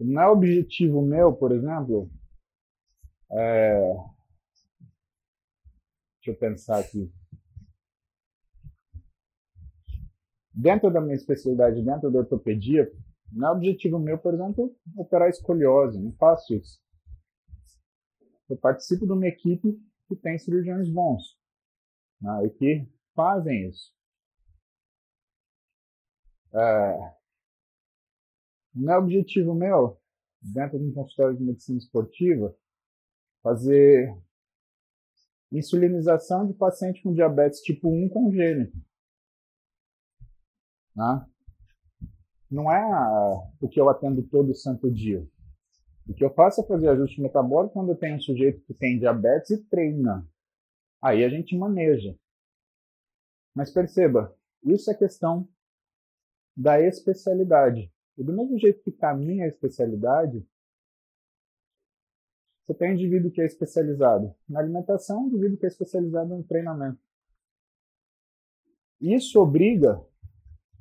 Não 0.00 0.20
é 0.20 0.28
objetivo 0.28 1.02
meu, 1.02 1.32
por 1.34 1.52
exemplo, 1.52 2.10
é... 3.30 3.94
deixa 6.16 6.30
eu 6.30 6.36
pensar 6.36 6.78
aqui. 6.78 7.12
Dentro 10.52 10.90
da 10.90 11.00
minha 11.00 11.14
especialidade, 11.14 11.82
dentro 11.82 12.10
da 12.10 12.20
ortopedia, 12.20 12.90
não 13.32 13.48
é 13.48 13.52
objetivo 13.52 13.98
meu, 13.98 14.18
por 14.18 14.34
exemplo, 14.34 14.76
operar 14.96 15.28
escoliose. 15.28 16.00
Não 16.00 16.12
faço 16.12 16.54
isso. 16.54 16.80
Eu 18.48 18.56
participo 18.56 19.06
de 19.06 19.12
uma 19.12 19.26
equipe 19.26 19.80
que 20.06 20.14
tem 20.14 20.38
cirurgiões 20.38 20.88
bons 20.88 21.36
né, 22.20 22.46
e 22.46 22.50
que 22.50 22.88
fazem 23.14 23.68
isso. 23.68 23.92
É, 26.52 27.14
não 28.74 28.92
é 28.92 28.98
objetivo 28.98 29.54
meu, 29.54 30.00
dentro 30.42 30.78
de 30.78 30.84
um 30.84 30.92
consultório 30.92 31.36
de 31.36 31.44
medicina 31.44 31.78
esportiva, 31.78 32.54
fazer 33.42 34.16
insulinização 35.52 36.46
de 36.46 36.54
paciente 36.54 37.02
com 37.02 37.12
diabetes 37.12 37.60
tipo 37.60 37.88
1 37.88 38.08
congênito. 38.08 38.76
Né? 40.96 41.26
Não 42.50 42.72
é 42.72 42.82
o 43.60 43.68
que 43.68 43.80
eu 43.80 43.88
atendo 43.88 44.22
todo 44.22 44.54
santo 44.54 44.90
dia. 44.90 45.26
O 46.06 46.12
que 46.12 46.24
eu 46.24 46.32
faço 46.34 46.60
é 46.60 46.66
fazer 46.66 46.88
ajuste 46.88 47.20
metabólico 47.20 47.74
quando 47.74 47.90
eu 47.90 47.96
tenho 47.96 48.16
um 48.16 48.20
sujeito 48.20 48.62
que 48.64 48.74
tem 48.74 48.98
diabetes 48.98 49.50
e 49.50 49.64
treina. 49.64 50.28
Aí 51.02 51.24
a 51.24 51.28
gente 51.28 51.56
maneja. 51.56 52.16
Mas 53.54 53.70
perceba, 53.70 54.36
isso 54.62 54.90
é 54.90 54.94
questão 54.94 55.48
da 56.56 56.80
especialidade. 56.80 57.93
E 58.16 58.22
do 58.22 58.32
mesmo 58.32 58.58
jeito 58.58 58.82
que 58.82 58.92
caminha 58.92 59.44
a 59.44 59.48
especialidade, 59.48 60.46
você 62.64 62.74
tem 62.74 62.90
um 62.90 62.94
indivíduo 62.94 63.30
que 63.30 63.42
é 63.42 63.44
especializado 63.44 64.34
na 64.48 64.60
alimentação, 64.60 65.24
um 65.24 65.26
indivíduo 65.26 65.58
que 65.58 65.66
é 65.66 65.68
especializado 65.68 66.34
no 66.34 66.44
treinamento. 66.44 66.98
Isso 69.00 69.38
obriga 69.38 70.00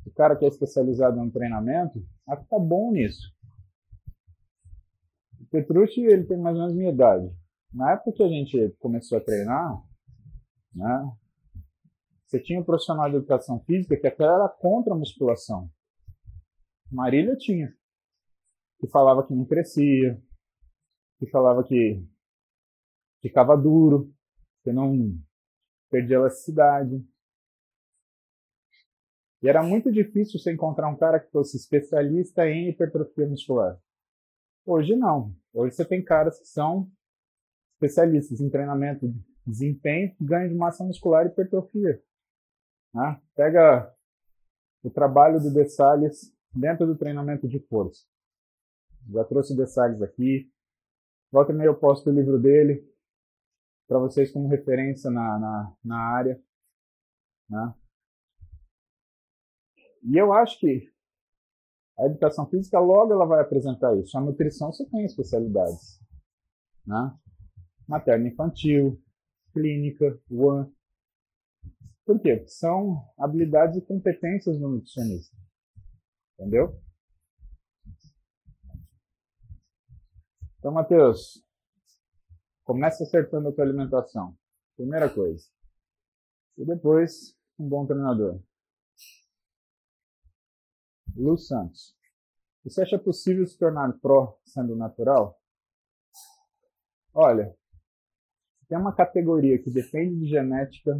o 0.05 0.11
cara 0.11 0.35
que 0.35 0.45
é 0.45 0.47
especializado 0.47 1.17
no 1.17 1.31
treinamento 1.31 2.05
a 2.27 2.37
ficar 2.37 2.59
bom 2.59 2.91
nisso. 2.91 3.33
O 5.41 5.45
Petrucci, 5.47 6.01
ele 6.01 6.23
tem 6.23 6.37
mais 6.37 6.55
ou 6.55 6.61
menos 6.61 6.75
minha 6.75 6.91
idade. 6.91 7.29
Na 7.73 7.93
época 7.93 8.13
que 8.13 8.23
a 8.23 8.27
gente 8.27 8.69
começou 8.79 9.17
a 9.17 9.21
treinar, 9.21 9.83
né, 10.73 11.11
você 12.25 12.39
tinha 12.39 12.59
um 12.59 12.63
profissional 12.63 13.09
de 13.09 13.17
educação 13.17 13.59
física 13.65 13.97
que 13.97 14.07
até 14.07 14.23
era 14.23 14.47
contra 14.47 14.93
a 14.93 14.97
musculação. 14.97 15.69
Marília 16.93 17.35
tinha. 17.35 17.75
Que 18.79 18.87
falava 18.87 19.25
que 19.25 19.33
não 19.33 19.45
crescia, 19.45 20.21
que 21.19 21.25
falava 21.29 21.63
que 21.63 22.05
ficava 23.21 23.55
duro, 23.55 24.13
que 24.63 24.71
não 24.71 25.17
perdia 25.89 26.17
elasticidade. 26.17 27.05
E 29.41 29.47
era 29.49 29.63
muito 29.63 29.91
difícil 29.91 30.39
você 30.39 30.53
encontrar 30.53 30.89
um 30.89 30.97
cara 30.97 31.19
que 31.19 31.31
fosse 31.31 31.57
especialista 31.57 32.47
em 32.47 32.69
hipertrofia 32.69 33.27
muscular. 33.27 33.79
Hoje 34.65 34.95
não. 34.95 35.35
Hoje 35.53 35.75
você 35.75 35.85
tem 35.85 36.03
caras 36.03 36.39
que 36.39 36.47
são 36.47 36.89
especialistas 37.73 38.39
em 38.39 38.49
treinamento 38.49 39.07
de 39.07 39.21
desempenho, 39.45 40.15
ganho 40.19 40.49
de 40.49 40.55
massa 40.55 40.83
muscular 40.83 41.25
e 41.25 41.29
hipertrofia. 41.29 42.01
Né? 42.93 43.21
Pega 43.35 43.93
o 44.81 44.89
trabalho 44.89 45.41
do 45.41 45.53
De 45.53 45.67
Salles 45.69 46.32
dentro 46.53 46.85
do 46.85 46.97
treinamento 46.97 47.47
de 47.47 47.59
força. 47.67 48.05
Já 49.09 49.23
trouxe 49.25 49.53
o 49.53 50.03
aqui. 50.03 50.51
Volta 51.31 51.51
e 51.51 51.55
meia 51.55 51.67
eu 51.67 51.79
posto 51.79 52.09
o 52.09 52.13
livro 52.13 52.39
dele 52.39 52.87
para 53.87 53.99
vocês 53.99 54.31
como 54.31 54.47
referência 54.47 55.09
na, 55.09 55.39
na, 55.39 55.75
na 55.83 55.97
área. 55.97 56.41
Né? 57.49 57.73
E 60.03 60.17
eu 60.17 60.31
acho 60.33 60.59
que 60.59 60.91
a 61.97 62.05
educação 62.05 62.49
física 62.49 62.79
logo 62.79 63.13
ela 63.13 63.25
vai 63.25 63.41
apresentar 63.41 63.95
isso. 63.97 64.17
A 64.17 64.21
nutrição 64.21 64.71
você 64.71 64.87
tem 64.89 65.05
especialidades. 65.05 65.99
Né? 66.85 67.17
Materna 67.87 68.27
infantil, 68.27 69.01
clínica, 69.53 70.19
one. 70.29 70.71
Por 72.05 72.19
quê? 72.19 72.37
Porque 72.37 72.47
são 72.47 73.01
habilidades 73.17 73.77
e 73.77 73.85
competências 73.85 74.57
do 74.59 74.67
nutricionista. 74.67 75.35
Entendeu? 76.33 76.81
Então, 80.59 80.71
Matheus, 80.71 81.43
comece 82.63 83.03
acertando 83.03 83.49
a 83.49 83.51
tua 83.51 83.63
alimentação. 83.63 84.37
Primeira 84.75 85.13
coisa. 85.13 85.45
E 86.57 86.65
depois, 86.65 87.37
um 87.59 87.67
bom 87.67 87.85
treinador. 87.85 88.41
Lu 91.15 91.37
Santos. 91.37 91.95
Você 92.63 92.81
acha 92.81 92.97
possível 92.97 93.45
se 93.45 93.57
tornar 93.57 93.91
pró 93.99 94.39
sendo 94.45 94.75
natural? 94.75 95.39
Olha, 97.13 97.55
tem 98.67 98.77
uma 98.77 98.95
categoria 98.95 99.61
que 99.61 99.69
depende 99.69 100.19
de 100.19 100.27
genética, 100.27 100.91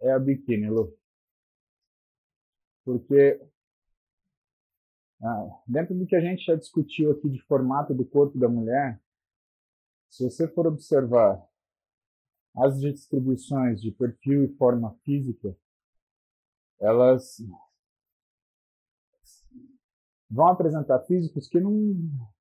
é 0.00 0.12
a 0.12 0.18
biquíni, 0.18 0.68
Lu. 0.68 0.96
Porque 2.84 3.40
dentro 5.66 5.94
do 5.94 6.06
que 6.06 6.16
a 6.16 6.20
gente 6.20 6.44
já 6.44 6.54
discutiu 6.54 7.10
aqui 7.10 7.28
de 7.28 7.42
formato 7.42 7.94
do 7.94 8.04
corpo 8.04 8.38
da 8.38 8.48
mulher, 8.48 9.00
se 10.08 10.24
você 10.24 10.48
for 10.48 10.66
observar 10.66 11.44
as 12.56 12.80
distribuições 12.80 13.80
de 13.80 13.90
perfil 13.92 14.44
e 14.44 14.56
forma 14.56 14.96
física, 15.04 15.56
elas 16.80 17.38
vão 20.30 20.46
apresentar 20.48 21.00
físicos 21.00 21.48
que 21.48 21.60
não, 21.60 21.72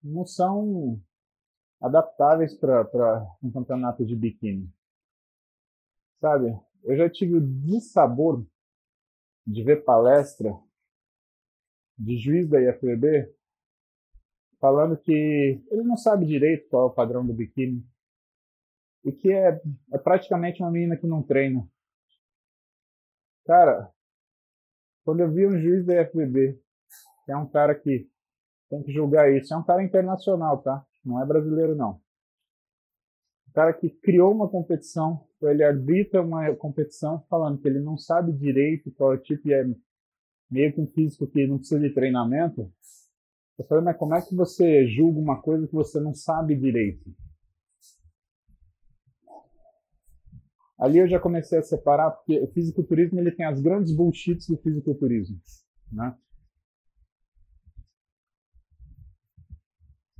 não 0.04 0.26
são 0.26 1.02
adaptáveis 1.82 2.54
para 2.56 3.26
um 3.42 3.52
campeonato 3.52 4.06
de 4.06 4.16
biquíni. 4.16 4.72
Sabe, 6.20 6.60
eu 6.84 6.98
já 6.98 7.10
tive 7.10 7.36
o 7.36 7.42
dissabor 7.42 8.46
de 9.46 9.64
ver 9.64 9.84
palestra 9.84 10.52
de 11.98 12.18
juiz 12.18 12.48
da 12.48 12.62
IFBB 12.62 13.34
falando 14.60 14.98
que 14.98 15.64
ele 15.72 15.84
não 15.84 15.98
sabe 15.98 16.26
direito 16.26 16.68
qual 16.70 16.84
é 16.84 16.86
o 16.92 16.94
padrão 16.94 17.26
do 17.26 17.34
biquíni 17.34 17.86
e 19.04 19.12
que 19.12 19.32
é, 19.32 19.62
é 19.94 19.98
praticamente 19.98 20.62
uma 20.62 20.72
menina 20.72 20.98
que 20.98 21.08
não 21.08 21.24
treina. 21.24 21.68
Cara, 23.46 23.90
quando 25.06 25.22
eu 25.22 25.32
vi 25.32 25.48
um 25.48 25.58
juiz 25.58 25.86
da 25.86 26.02
IFBB, 26.02 26.60
que 27.26 27.32
é 27.32 27.38
um 27.38 27.48
cara 27.48 27.74
que 27.74 28.10
tem 28.70 28.84
que 28.84 28.92
julgar 28.92 29.32
isso, 29.32 29.54
é 29.54 29.58
um 29.58 29.64
cara 29.64 29.82
internacional, 29.82 30.62
tá? 30.62 30.86
Não 31.06 31.22
é 31.22 31.26
brasileiro, 31.26 31.74
não. 31.74 32.02
Um 33.48 33.52
cara 33.54 33.72
que 33.72 33.90
criou 33.90 34.34
uma 34.34 34.50
competição, 34.50 35.26
ele 35.42 35.64
arbitra 35.64 36.22
uma 36.22 36.54
competição 36.56 37.22
falando 37.30 37.62
que 37.62 37.68
ele 37.68 37.80
não 37.80 37.98
sabe 37.98 38.34
direito 38.34 38.92
qual 38.92 39.14
é 39.14 39.16
o 39.16 39.22
tipo 39.22 39.48
meio 40.50 40.74
que 40.74 40.82
um 40.82 40.88
físico 40.88 41.28
que 41.28 41.46
não 41.48 41.58
precisa 41.58 41.80
de 41.80 41.94
treinamento. 41.94 42.72
Eu 43.58 43.66
falei, 43.66 43.84
mas 43.84 43.98
como 43.98 44.16
é 44.16 44.22
que 44.22 44.36
você 44.36 44.88
julga 44.88 45.20
uma 45.20 45.42
coisa 45.42 45.68
que 45.68 45.74
você 45.74 46.00
não 46.00 46.14
sabe 46.14 46.56
direito? 46.56 47.14
Ali 50.80 51.00
eu 51.00 51.08
já 51.08 51.20
comecei 51.20 51.58
a 51.58 51.64
separar, 51.64 52.12
porque 52.12 52.40
o 52.40 52.48
fisiculturismo 52.52 53.20
ele 53.20 53.32
tem 53.32 53.46
as 53.46 53.60
grandes 53.60 53.96
bullshits 53.96 54.48
do 54.48 54.58
fisiculturismo. 54.58 55.40
Né? 55.92 56.16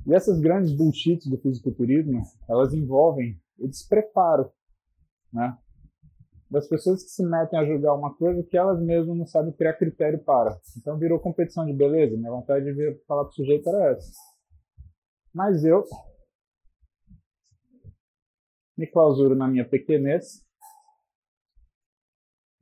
E 0.04 0.14
essas 0.14 0.40
grandes 0.40 0.72
bullshits 0.72 1.28
do 1.28 1.38
fisiculturismo, 1.38 2.22
elas 2.48 2.74
envolvem 2.74 3.40
o 3.56 3.68
despreparo 3.68 4.50
né? 5.32 5.56
Das 6.50 6.66
pessoas 6.66 7.02
que 7.02 7.10
se 7.10 7.24
metem 7.24 7.58
a 7.58 7.64
julgar 7.64 7.94
uma 7.94 8.14
coisa 8.16 8.42
que 8.42 8.56
elas 8.56 8.80
mesmas 8.80 9.16
não 9.16 9.26
sabem 9.26 9.52
criar 9.52 9.74
critério 9.74 10.22
para. 10.24 10.58
Então 10.78 10.98
virou 10.98 11.20
competição 11.20 11.66
de 11.66 11.72
beleza. 11.72 12.16
Minha 12.16 12.30
vontade 12.30 12.64
de 12.64 12.72
vir 12.72 13.02
falar 13.06 13.24
para 13.24 13.30
o 13.30 13.34
sujeito 13.34 13.68
era 13.68 13.92
essa. 13.92 14.10
Mas 15.34 15.64
eu 15.64 15.84
me 18.76 18.86
clausuro 18.86 19.34
na 19.34 19.48
minha 19.48 19.68
pequenez 19.68 20.46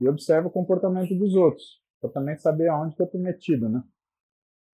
e 0.01 0.09
observo 0.09 0.49
o 0.49 0.53
comportamento 0.53 1.15
dos 1.15 1.35
outros, 1.35 1.83
para 2.01 2.11
também 2.11 2.37
saber 2.37 2.69
aonde 2.69 2.95
que 2.97 3.03
eu 3.03 3.07
estou 3.07 3.21
metido, 3.21 3.69
né? 3.69 3.83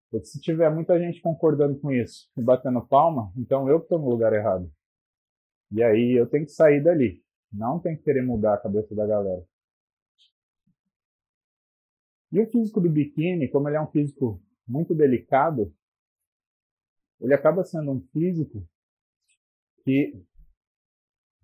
Porque 0.09 0.25
se 0.25 0.39
tiver 0.39 0.69
muita 0.73 0.99
gente 0.99 1.21
concordando 1.21 1.79
com 1.79 1.91
isso 1.91 2.29
e 2.37 2.41
batendo 2.41 2.85
palma, 2.87 3.31
então 3.35 3.69
eu 3.69 3.79
estou 3.79 3.99
no 3.99 4.09
lugar 4.09 4.33
errado. 4.33 4.71
E 5.71 5.83
aí 5.83 6.13
eu 6.17 6.27
tenho 6.29 6.45
que 6.45 6.51
sair 6.51 6.81
dali. 6.83 7.21
Não 7.57 7.79
tem 7.79 7.97
que 7.97 8.03
querer 8.03 8.21
mudar 8.21 8.53
a 8.53 8.61
cabeça 8.61 8.93
da 8.93 9.07
galera. 9.07 9.43
E 12.31 12.39
o 12.39 12.45
físico 12.51 12.79
do 12.79 12.89
biquíni, 12.89 13.49
como 13.49 13.67
ele 13.67 13.77
é 13.77 13.81
um 13.81 13.89
físico 13.89 14.39
muito 14.67 14.93
delicado, 14.93 15.73
ele 17.19 17.33
acaba 17.33 17.63
sendo 17.63 17.91
um 17.91 18.01
físico 18.13 18.63
que, 19.83 20.23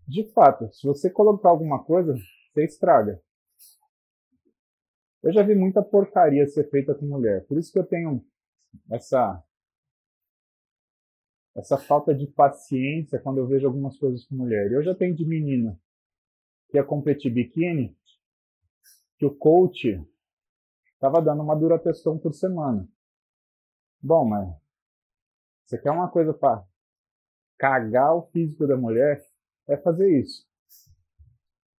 de 0.07 0.31
fato, 0.33 0.71
se 0.71 0.85
você 0.85 1.09
colocar 1.09 1.49
alguma 1.49 1.83
coisa, 1.83 2.13
você 2.53 2.63
estraga. 2.63 3.19
Eu 5.23 5.33
já 5.33 5.41
vi 5.41 5.55
muita 5.55 5.81
porcaria 5.81 6.45
ser 6.45 6.69
feita 6.69 6.93
com 6.93 7.07
mulher. 7.07 7.43
Por 7.47 7.57
isso 7.57 7.71
que 7.71 7.79
eu 7.79 7.85
tenho 7.85 8.23
essa 8.91 9.43
essa 11.55 11.77
falta 11.77 12.13
de 12.13 12.27
paciência 12.27 13.19
quando 13.19 13.37
eu 13.37 13.47
vejo 13.47 13.65
algumas 13.65 13.97
coisas 13.97 14.25
com 14.25 14.35
mulher. 14.35 14.71
Eu 14.71 14.83
já 14.83 14.93
tenho 14.93 15.15
de 15.15 15.25
menina 15.25 15.79
que 16.73 16.77
ia 16.77 16.83
competir 16.83 17.31
biquíni, 17.31 17.95
que 19.19 19.27
o 19.27 19.35
coach 19.35 20.03
estava 20.95 21.21
dando 21.21 21.43
uma 21.43 21.55
dura 21.55 21.77
testão 21.77 22.17
por 22.17 22.33
semana. 22.33 22.89
Bom, 24.01 24.25
mas 24.25 24.49
você 25.63 25.77
quer 25.77 25.91
uma 25.91 26.09
coisa 26.09 26.33
para 26.33 26.65
cagar 27.59 28.15
o 28.15 28.23
físico 28.23 28.65
da 28.65 28.75
mulher? 28.75 29.23
É 29.67 29.77
fazer 29.77 30.19
isso. 30.19 30.47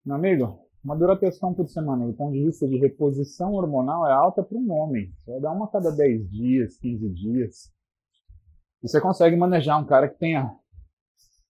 Meu 0.07 0.15
amigo, 0.15 0.65
uma 0.85 0.97
duração 0.97 1.53
por 1.53 1.69
semana, 1.69 2.07
do 2.07 2.15
ponto 2.15 2.33
de 2.33 2.45
vista 2.45 2.69
de 2.69 2.79
reposição 2.79 3.53
hormonal, 3.53 4.07
é 4.07 4.13
alta 4.13 4.45
para 4.45 4.57
um 4.57 4.71
homem. 4.71 5.13
Você 5.19 5.33
vai 5.33 5.41
dar 5.41 5.51
uma 5.51 5.65
a 5.65 5.71
cada 5.73 5.91
10 5.91 6.31
dias, 6.31 6.79
15 6.79 7.09
dias. 7.11 7.75
E 8.81 8.89
você 8.89 9.01
consegue 9.01 9.35
manejar 9.35 9.77
um 9.77 9.87
cara 9.87 10.09
que 10.09 10.21
tenha 10.21 10.57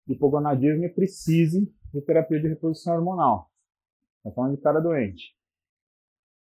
hipogonadismo 0.09 0.87
e 0.87 0.89
precise 0.89 1.71
de 1.95 2.03
terapia 2.03 2.41
de 2.41 2.49
reposição 2.49 2.97
hormonal. 2.97 3.51
Estou 4.17 4.33
falando 4.33 4.57
de 4.57 4.63
cara 4.63 4.81
doente. 4.81 5.37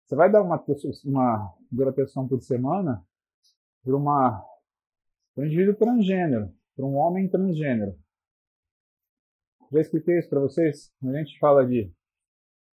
Você 0.05 0.15
vai 0.15 0.31
dar 0.31 0.43
uma, 0.43 0.63
uma 1.05 1.55
duração 1.71 2.27
por 2.27 2.41
semana 2.41 3.03
para 3.83 3.95
uma 3.95 4.45
um 5.35 5.45
indivíduo 5.45 5.75
transgênero, 5.75 6.53
para 6.75 6.85
um 6.85 6.95
homem 6.95 7.29
transgênero. 7.29 7.97
Já 9.71 9.79
expliquei 9.79 10.19
isso 10.19 10.29
para 10.29 10.39
vocês? 10.39 10.91
Quando 10.99 11.15
a 11.15 11.19
gente 11.19 11.39
fala 11.39 11.65
de 11.65 11.91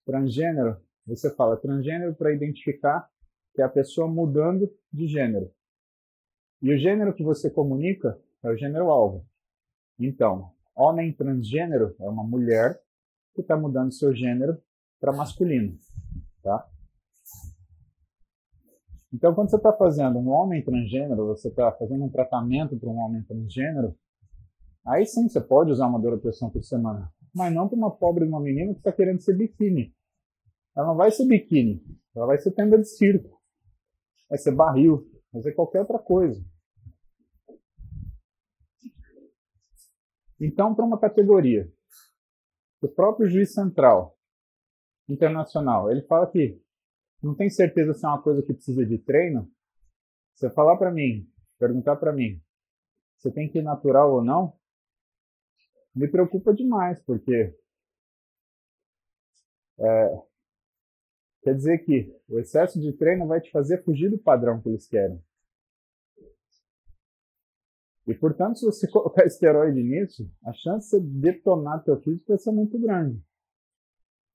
Transgênero, 0.05 0.81
você 1.05 1.33
fala 1.35 1.55
transgênero 1.55 2.15
para 2.15 2.33
identificar 2.33 3.07
que 3.53 3.61
é 3.61 3.65
a 3.65 3.69
pessoa 3.69 4.07
mudando 4.07 4.69
de 4.91 5.07
gênero. 5.07 5.53
E 6.61 6.73
o 6.73 6.77
gênero 6.77 7.13
que 7.13 7.23
você 7.23 7.49
comunica 7.49 8.19
é 8.43 8.49
o 8.49 8.57
gênero 8.57 8.89
alvo. 8.89 9.25
Então, 9.99 10.51
homem 10.75 11.13
transgênero 11.13 11.95
é 11.99 12.09
uma 12.09 12.23
mulher 12.23 12.79
que 13.33 13.41
está 13.41 13.57
mudando 13.57 13.93
seu 13.93 14.13
gênero 14.13 14.57
para 14.99 15.13
masculino. 15.13 15.77
Tá? 16.41 16.67
Então, 19.11 19.33
quando 19.33 19.49
você 19.49 19.55
está 19.55 19.73
fazendo 19.73 20.19
um 20.19 20.29
homem 20.29 20.63
transgênero, 20.63 21.27
você 21.27 21.47
está 21.47 21.71
fazendo 21.71 22.03
um 22.03 22.09
tratamento 22.09 22.77
para 22.77 22.89
um 22.89 22.97
homem 22.97 23.23
transgênero, 23.23 23.95
aí 24.85 25.05
sim 25.05 25.27
você 25.27 25.41
pode 25.41 25.71
usar 25.71 25.87
uma 25.87 25.99
duração 25.99 26.49
por 26.49 26.63
semana. 26.63 27.11
Mas 27.33 27.53
não 27.53 27.67
para 27.67 27.77
uma 27.77 27.95
pobre 27.95 28.25
uma 28.25 28.39
menina 28.39 28.73
que 28.73 28.79
está 28.79 28.91
querendo 28.91 29.21
ser 29.21 29.35
biquíni. 29.35 29.93
Ela 30.75 30.87
não 30.87 30.95
vai 30.95 31.11
ser 31.11 31.25
biquíni, 31.25 31.83
ela 32.15 32.27
vai 32.27 32.37
ser 32.37 32.51
tenda 32.51 32.77
de 32.77 32.87
circo, 32.87 33.41
vai 34.29 34.37
ser 34.37 34.51
barril, 34.51 35.05
vai 35.33 35.41
ser 35.41 35.53
qualquer 35.53 35.81
outra 35.81 35.99
coisa. 35.99 36.43
Então, 40.39 40.73
para 40.73 40.85
uma 40.85 40.99
categoria, 40.99 41.71
o 42.81 42.87
próprio 42.87 43.29
juiz 43.29 43.53
central 43.53 44.17
internacional, 45.07 45.91
ele 45.91 46.01
fala 46.03 46.29
que 46.31 46.61
não 47.21 47.35
tem 47.35 47.49
certeza 47.49 47.93
se 47.93 48.05
é 48.05 48.09
uma 48.09 48.21
coisa 48.21 48.41
que 48.41 48.53
precisa 48.53 48.85
de 48.85 48.97
treino. 48.97 49.51
Você 50.33 50.49
falar 50.49 50.77
para 50.77 50.91
mim, 50.91 51.29
perguntar 51.57 51.97
para 51.97 52.13
mim, 52.13 52.41
você 53.17 53.29
tem 53.31 53.49
que 53.49 53.59
ir 53.59 53.63
natural 53.63 54.13
ou 54.13 54.23
não, 54.23 54.57
me 55.93 56.07
preocupa 56.07 56.53
demais, 56.53 57.01
porque 57.03 57.53
é, 59.79 60.29
Quer 61.41 61.55
dizer 61.55 61.77
que 61.79 62.13
o 62.27 62.39
excesso 62.39 62.79
de 62.79 62.91
treino 62.93 63.25
vai 63.25 63.39
te 63.39 63.49
fazer 63.49 63.83
fugir 63.83 64.09
do 64.09 64.17
padrão 64.17 64.61
que 64.61 64.69
eles 64.69 64.87
querem. 64.87 65.21
E, 68.09 68.15
portanto, 68.15 68.57
se 68.57 68.65
você 68.65 68.89
colocar 68.89 69.23
esteroide 69.25 69.83
nisso, 69.83 70.27
a 70.43 70.51
chance 70.53 70.99
de 70.99 71.07
detonar 71.19 71.83
teu 71.83 72.01
físico 72.01 72.25
vai 72.27 72.37
ser 72.39 72.51
muito 72.51 72.79
grande. 72.79 73.21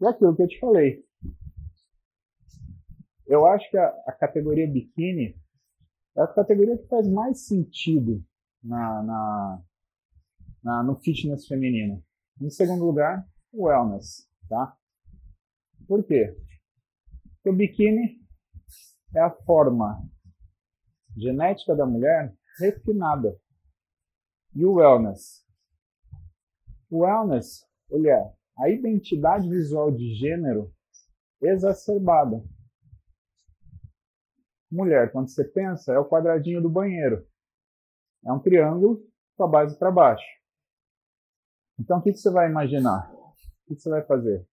E 0.01 0.07
aquilo 0.07 0.37
que 0.37 0.43
eu 0.43 0.49
te 0.49 0.61
falei. 0.61 1.05
Eu 3.27 3.47
acho 3.47 3.69
que 3.71 3.77
a, 3.77 3.89
a 4.07 4.13
categoria 4.13 4.71
biquíni 4.71 5.37
é 6.17 6.23
a 6.23 6.27
categoria 6.29 6.79
que 6.79 6.87
faz 6.87 7.09
mais 7.09 7.47
sentido 7.47 8.23
na, 8.63 9.03
na, 9.03 9.63
na, 10.63 10.83
no 10.85 10.95
fitness 11.01 11.47
feminino. 11.47 12.01
Em 12.41 12.51
segundo 12.51 12.85
lugar, 12.85 13.27
o 13.53 13.65
wellness, 13.65 14.29
tá? 14.49 14.77
Por 15.89 16.05
quê? 16.05 16.37
o 17.45 17.53
biquíni 17.53 18.21
é 19.15 19.21
a 19.21 19.31
forma 19.31 20.03
genética 21.17 21.75
da 21.75 21.85
mulher 21.85 22.35
refinada. 22.59 23.37
E 24.55 24.65
o 24.65 24.75
wellness? 24.75 25.45
O 26.89 27.01
wellness, 27.01 27.67
é 27.91 28.33
a 28.57 28.69
identidade 28.69 29.49
visual 29.49 29.91
de 29.91 30.15
gênero 30.15 30.73
exacerbada. 31.43 32.43
Mulher, 34.71 35.11
quando 35.11 35.29
você 35.29 35.45
pensa, 35.45 35.93
é 35.93 35.99
o 35.99 36.09
quadradinho 36.09 36.63
do 36.63 36.71
banheiro. 36.71 37.27
É 38.25 38.33
um 38.33 38.39
triângulo 38.39 39.05
com 39.37 39.45
a 39.45 39.49
base 39.49 39.77
para 39.79 39.91
baixo. 39.91 40.27
Então, 41.79 41.99
o 41.99 42.03
que, 42.03 42.13
que 42.13 42.19
você 42.19 42.31
vai 42.31 42.49
imaginar? 42.49 43.13
O 43.13 43.75
que 43.75 43.81
você 43.81 43.91
vai 43.91 44.03
fazer? 44.05 44.47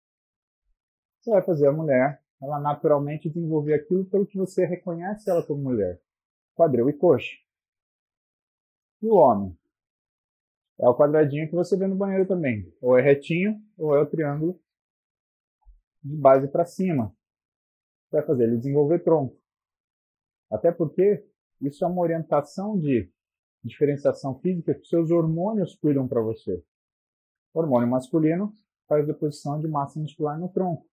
Você 1.20 1.30
vai 1.30 1.44
fazer 1.44 1.68
a 1.68 1.72
mulher, 1.72 2.24
ela 2.42 2.60
naturalmente 2.60 3.30
desenvolver 3.30 3.76
aquilo 3.76 4.06
pelo 4.06 4.26
que 4.26 4.38
você 4.38 4.66
reconhece 4.66 5.30
ela 5.30 5.46
como 5.46 5.62
mulher. 5.62 6.02
Quadril 6.56 6.90
e 6.90 6.94
coxa. 6.94 7.36
E 9.02 9.08
o 9.08 9.16
homem? 9.16 9.56
É 10.82 10.90
o 10.90 10.96
quadradinho 10.96 11.48
que 11.48 11.54
você 11.54 11.78
vê 11.78 11.86
no 11.86 11.96
banheiro 11.96 12.28
também. 12.28 12.74
Ou 12.82 12.98
é 12.98 13.02
retinho, 13.04 13.62
ou 13.78 13.96
é 13.96 14.02
o 14.02 14.10
triângulo 14.10 14.60
de 16.04 16.18
base 16.18 16.48
para 16.48 16.66
cima. 16.66 17.16
Vai 18.12 18.26
fazer 18.26 18.46
ele 18.46 18.58
desenvolver 18.58 19.04
tronco. 19.04 19.40
Até 20.50 20.72
porque 20.72 21.24
isso 21.62 21.86
é 21.86 21.88
uma 21.88 22.02
orientação 22.02 22.80
de 22.80 23.12
diferenciação 23.64 24.40
física 24.40 24.74
que 24.74 24.88
seus 24.88 25.12
hormônios 25.12 25.76
cuidam 25.76 26.08
para 26.08 26.20
você. 26.20 26.64
O 27.54 27.60
hormônio 27.60 27.88
masculino 27.88 28.52
faz 28.88 29.06
deposição 29.06 29.62
de 29.62 29.68
massa 29.68 30.00
muscular 30.00 30.40
no 30.40 30.50
tronco. 30.50 30.88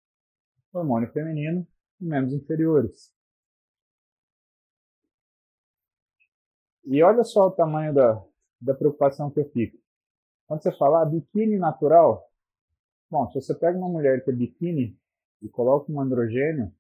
O 0.71 0.79
hormônio 0.79 1.11
feminino, 1.13 1.67
membros 1.99 2.35
inferiores. 2.35 3.11
E 6.85 7.03
olha 7.03 7.25
só 7.25 7.47
o 7.47 7.51
tamanho 7.51 7.95
da, 7.95 8.23
da 8.61 8.75
preocupação 8.75 9.31
que 9.31 9.41
eu 9.41 9.49
fico. 9.51 9.79
Quando 10.47 10.63
você 10.63 10.73
fala 10.73 11.03
ah, 11.03 11.07
biquíni 11.07 11.59
natural, 11.59 12.27
bom, 13.11 13.29
se 13.31 13.35
você 13.41 13.55
pega 13.55 13.77
uma 13.79 13.89
mulher 13.89 14.25
que 14.25 14.31
é 14.31 14.33
biquíni 14.33 14.99
e 15.43 15.49
coloca 15.49 15.93
um 15.93 16.01
androgênio, 16.01 16.73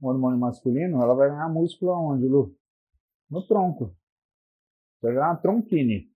um 0.00 0.08
hormônio 0.08 0.38
masculino, 0.38 1.02
ela 1.02 1.14
vai 1.14 1.30
ganhar 1.30 1.48
músculo 1.48 1.92
aonde, 1.92 2.26
Lu? 2.26 2.56
No 3.28 3.46
tronco. 3.46 3.96
Vai 5.00 5.14
ganhar 5.14 5.30
uma 5.30 5.36
tronquine. 5.36 6.10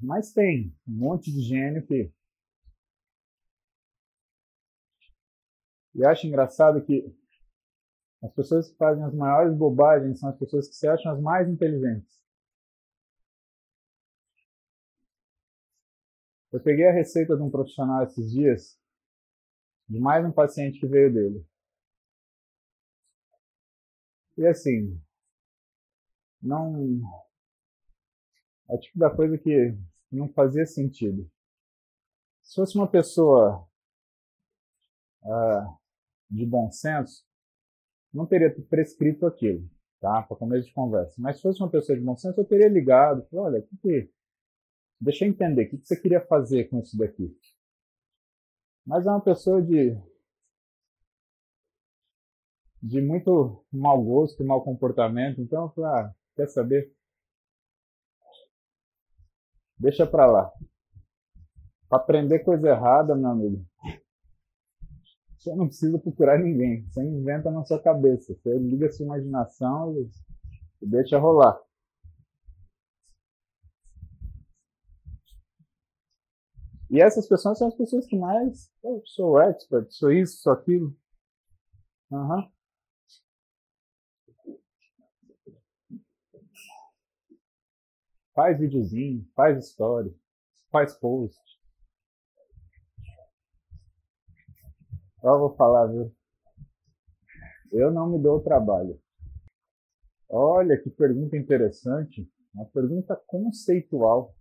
Mas 0.00 0.32
tem 0.32 0.74
um 0.86 0.92
monte 0.92 1.32
de 1.32 1.40
gênio 1.40 1.86
que. 1.86 2.12
E 5.94 6.04
acho 6.04 6.26
engraçado 6.26 6.84
que 6.84 7.16
as 8.26 8.32
pessoas 8.34 8.68
que 8.68 8.76
fazem 8.76 9.04
as 9.04 9.14
maiores 9.14 9.56
bobagens 9.56 10.18
são 10.18 10.28
as 10.28 10.36
pessoas 10.36 10.68
que 10.68 10.74
se 10.74 10.88
acham 10.88 11.12
as 11.12 11.20
mais 11.20 11.48
inteligentes. 11.48 12.16
Eu 16.52 16.60
peguei 16.60 16.86
a 16.88 16.92
receita 16.92 17.36
de 17.36 17.42
um 17.42 17.50
profissional 17.50 18.02
esses 18.04 18.32
dias, 18.32 18.78
de 19.88 20.00
mais 20.00 20.24
um 20.24 20.32
paciente 20.32 20.80
que 20.80 20.86
veio 20.86 21.12
dele. 21.12 21.46
E 24.36 24.46
assim, 24.46 25.00
não. 26.42 27.00
É 28.68 28.76
tipo 28.78 28.98
da 28.98 29.14
coisa 29.14 29.38
que 29.38 29.76
não 30.10 30.28
fazia 30.32 30.66
sentido. 30.66 31.30
Se 32.42 32.54
fosse 32.56 32.76
uma 32.76 32.90
pessoa 32.90 33.68
uh, 35.22 35.78
de 36.30 36.44
bom 36.44 36.70
senso, 36.70 37.25
não 38.12 38.26
teria 38.26 38.54
prescrito 38.68 39.26
aquilo, 39.26 39.68
tá? 40.00 40.22
Para 40.22 40.36
começo 40.36 40.68
de 40.68 40.74
conversa. 40.74 41.14
Mas 41.18 41.36
se 41.36 41.42
fosse 41.42 41.60
uma 41.60 41.70
pessoa 41.70 41.98
de 41.98 42.04
bom 42.04 42.16
senso, 42.16 42.40
eu 42.40 42.44
teria 42.44 42.68
ligado. 42.68 43.26
Olha, 43.32 43.60
que 43.62 43.76
que... 43.78 44.10
deixa 45.00 45.24
eu 45.24 45.30
entender, 45.30 45.64
o 45.64 45.70
que, 45.70 45.78
que 45.78 45.86
você 45.86 46.00
queria 46.00 46.20
fazer 46.20 46.64
com 46.68 46.80
isso 46.80 46.96
daqui? 46.96 47.36
Mas 48.86 49.06
é 49.06 49.10
uma 49.10 49.20
pessoa 49.20 49.60
de 49.60 49.96
de 52.82 53.00
muito 53.00 53.64
mau 53.72 54.02
gosto 54.02 54.44
mau 54.44 54.62
comportamento. 54.62 55.40
Então 55.40 55.64
eu 55.64 55.70
falei, 55.70 55.90
ah, 55.90 56.14
quer 56.36 56.48
saber? 56.48 56.92
Deixa 59.78 60.06
pra 60.06 60.26
lá. 60.26 60.52
Pra 61.88 61.98
aprender 61.98 62.40
coisa 62.40 62.68
errada, 62.68 63.14
meu 63.14 63.30
amigo, 63.30 63.64
você 65.46 65.54
não 65.54 65.68
precisa 65.68 65.98
procurar 65.98 66.38
ninguém. 66.38 66.84
Você 66.88 67.00
inventa 67.02 67.50
na 67.50 67.64
sua 67.64 67.80
cabeça. 67.80 68.34
Você 68.34 68.58
liga 68.58 68.86
a 68.86 68.90
sua 68.90 69.06
imaginação 69.06 69.96
e 70.82 70.86
deixa 70.86 71.18
rolar. 71.18 71.60
E 76.90 77.00
essas 77.00 77.28
pessoas 77.28 77.58
são 77.58 77.68
as 77.68 77.74
pessoas 77.74 78.06
que 78.06 78.16
mais. 78.16 78.72
Eu 78.82 79.02
sou 79.04 79.40
expert, 79.40 79.90
sou 79.90 80.10
isso, 80.10 80.38
sou 80.38 80.52
aquilo. 80.52 80.96
Uhum. 82.10 82.50
Faz 88.34 88.58
videozinho, 88.58 89.26
faz 89.34 89.64
história, 89.64 90.12
faz 90.70 90.94
post. 90.94 91.55
Eu 95.26 95.40
vou 95.40 95.56
falar, 95.56 95.88
viu? 95.88 96.14
Eu 97.72 97.90
não 97.90 98.08
me 98.08 98.16
dou 98.16 98.36
o 98.36 98.42
trabalho. 98.42 98.96
Olha 100.30 100.80
que 100.80 100.88
pergunta 100.88 101.36
interessante. 101.36 102.30
Uma 102.54 102.66
pergunta 102.66 103.20
conceitual. 103.26 104.32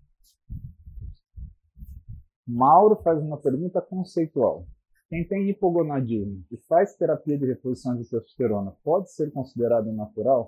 Mauro 2.47 3.01
faz 3.01 3.19
uma 3.19 3.41
pergunta 3.41 3.81
conceitual. 3.81 4.67
Quem 5.09 5.27
tem 5.27 5.49
hipogonadismo 5.49 6.45
e 6.51 6.57
faz 6.67 6.95
terapia 6.95 7.35
de 7.35 7.47
reposição 7.47 7.95
de 7.95 8.03
testosterona 8.03 8.71
pode 8.83 9.11
ser 9.11 9.31
considerado 9.31 9.91
natural? 9.91 10.47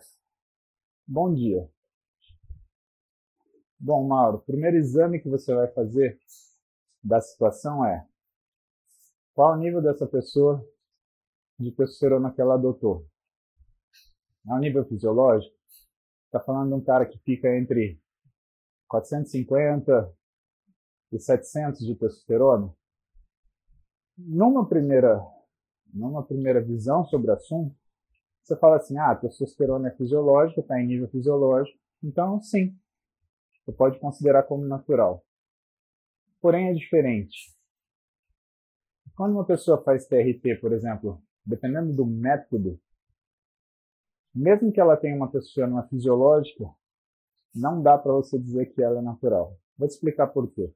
Bom 1.08 1.34
dia. 1.34 1.68
Bom, 3.80 4.08
Mauro, 4.08 4.38
o 4.38 4.42
primeiro 4.42 4.78
exame 4.78 5.20
que 5.20 5.30
você 5.30 5.56
vai 5.56 5.68
fazer 5.70 6.20
da 7.04 7.20
situação 7.20 7.84
é 7.84 8.08
qual 9.38 9.54
o 9.54 9.56
nível 9.56 9.84
dessa 9.84 10.08
pessoa 10.08 10.68
de 11.60 11.72
testosterona 11.72 12.34
que 12.34 12.42
ela 12.42 12.56
adotou? 12.56 13.06
É 14.48 14.52
um 14.52 14.58
nível 14.58 14.84
fisiológico? 14.84 15.56
Está 16.26 16.40
falando 16.40 16.70
de 16.70 16.74
um 16.74 16.84
cara 16.84 17.06
que 17.06 17.20
fica 17.20 17.56
entre 17.56 18.02
450 18.88 20.12
e 21.12 21.20
700 21.20 21.86
de 21.86 21.94
testosterona? 21.94 22.74
Numa 24.18 24.68
primeira, 24.68 25.24
numa 25.94 26.26
primeira 26.26 26.60
visão 26.60 27.06
sobre 27.06 27.30
o 27.30 27.34
assunto, 27.36 27.76
você 28.42 28.56
fala 28.56 28.78
assim, 28.78 28.98
ah, 28.98 29.12
a 29.12 29.16
testosterona 29.16 29.90
é 29.90 29.96
fisiológica, 29.96 30.62
está 30.62 30.82
em 30.82 30.88
nível 30.88 31.10
fisiológico, 31.10 31.78
então 32.02 32.42
sim, 32.42 32.76
você 33.64 33.72
pode 33.72 34.00
considerar 34.00 34.42
como 34.48 34.66
natural. 34.66 35.24
Porém 36.42 36.70
é 36.70 36.74
diferente. 36.74 37.56
Quando 39.18 39.34
uma 39.34 39.45
pessoa 39.45 39.82
faz 39.82 40.05
TRT, 40.05 40.61
por 40.61 40.72
exemplo, 40.72 41.20
dependendo 41.43 41.91
do 41.91 42.05
método, 42.05 42.80
mesmo 44.34 44.72
que 44.72 44.80
ela 44.80 44.95
tenha 44.95 45.15
uma 45.15 45.28
testosterona 45.28 45.88
fisiológica, 45.88 46.70
não 47.53 47.82
dá 47.82 47.97
para 47.97 48.13
você 48.13 48.38
dizer 48.38 48.68
que 48.68 48.84
ela 48.84 48.99
é 48.99 49.01
natural. 49.01 49.57
Vou 49.76 49.88
te 49.88 49.95
explicar 49.95 50.28
por 50.28 50.51
quê. 50.51 50.72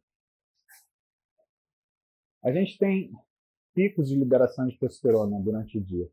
A 2.43 2.51
gente 2.51 2.79
tem 2.79 3.11
picos 3.75 4.09
de 4.09 4.15
liberação 4.15 4.65
de 4.65 4.75
testosterona 4.79 5.39
durante 5.39 5.77
o 5.77 5.83
dia. 5.83 6.09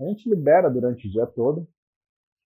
A 0.00 0.04
gente 0.04 0.28
libera 0.28 0.68
durante 0.68 1.06
o 1.06 1.10
dia 1.12 1.28
todo, 1.28 1.68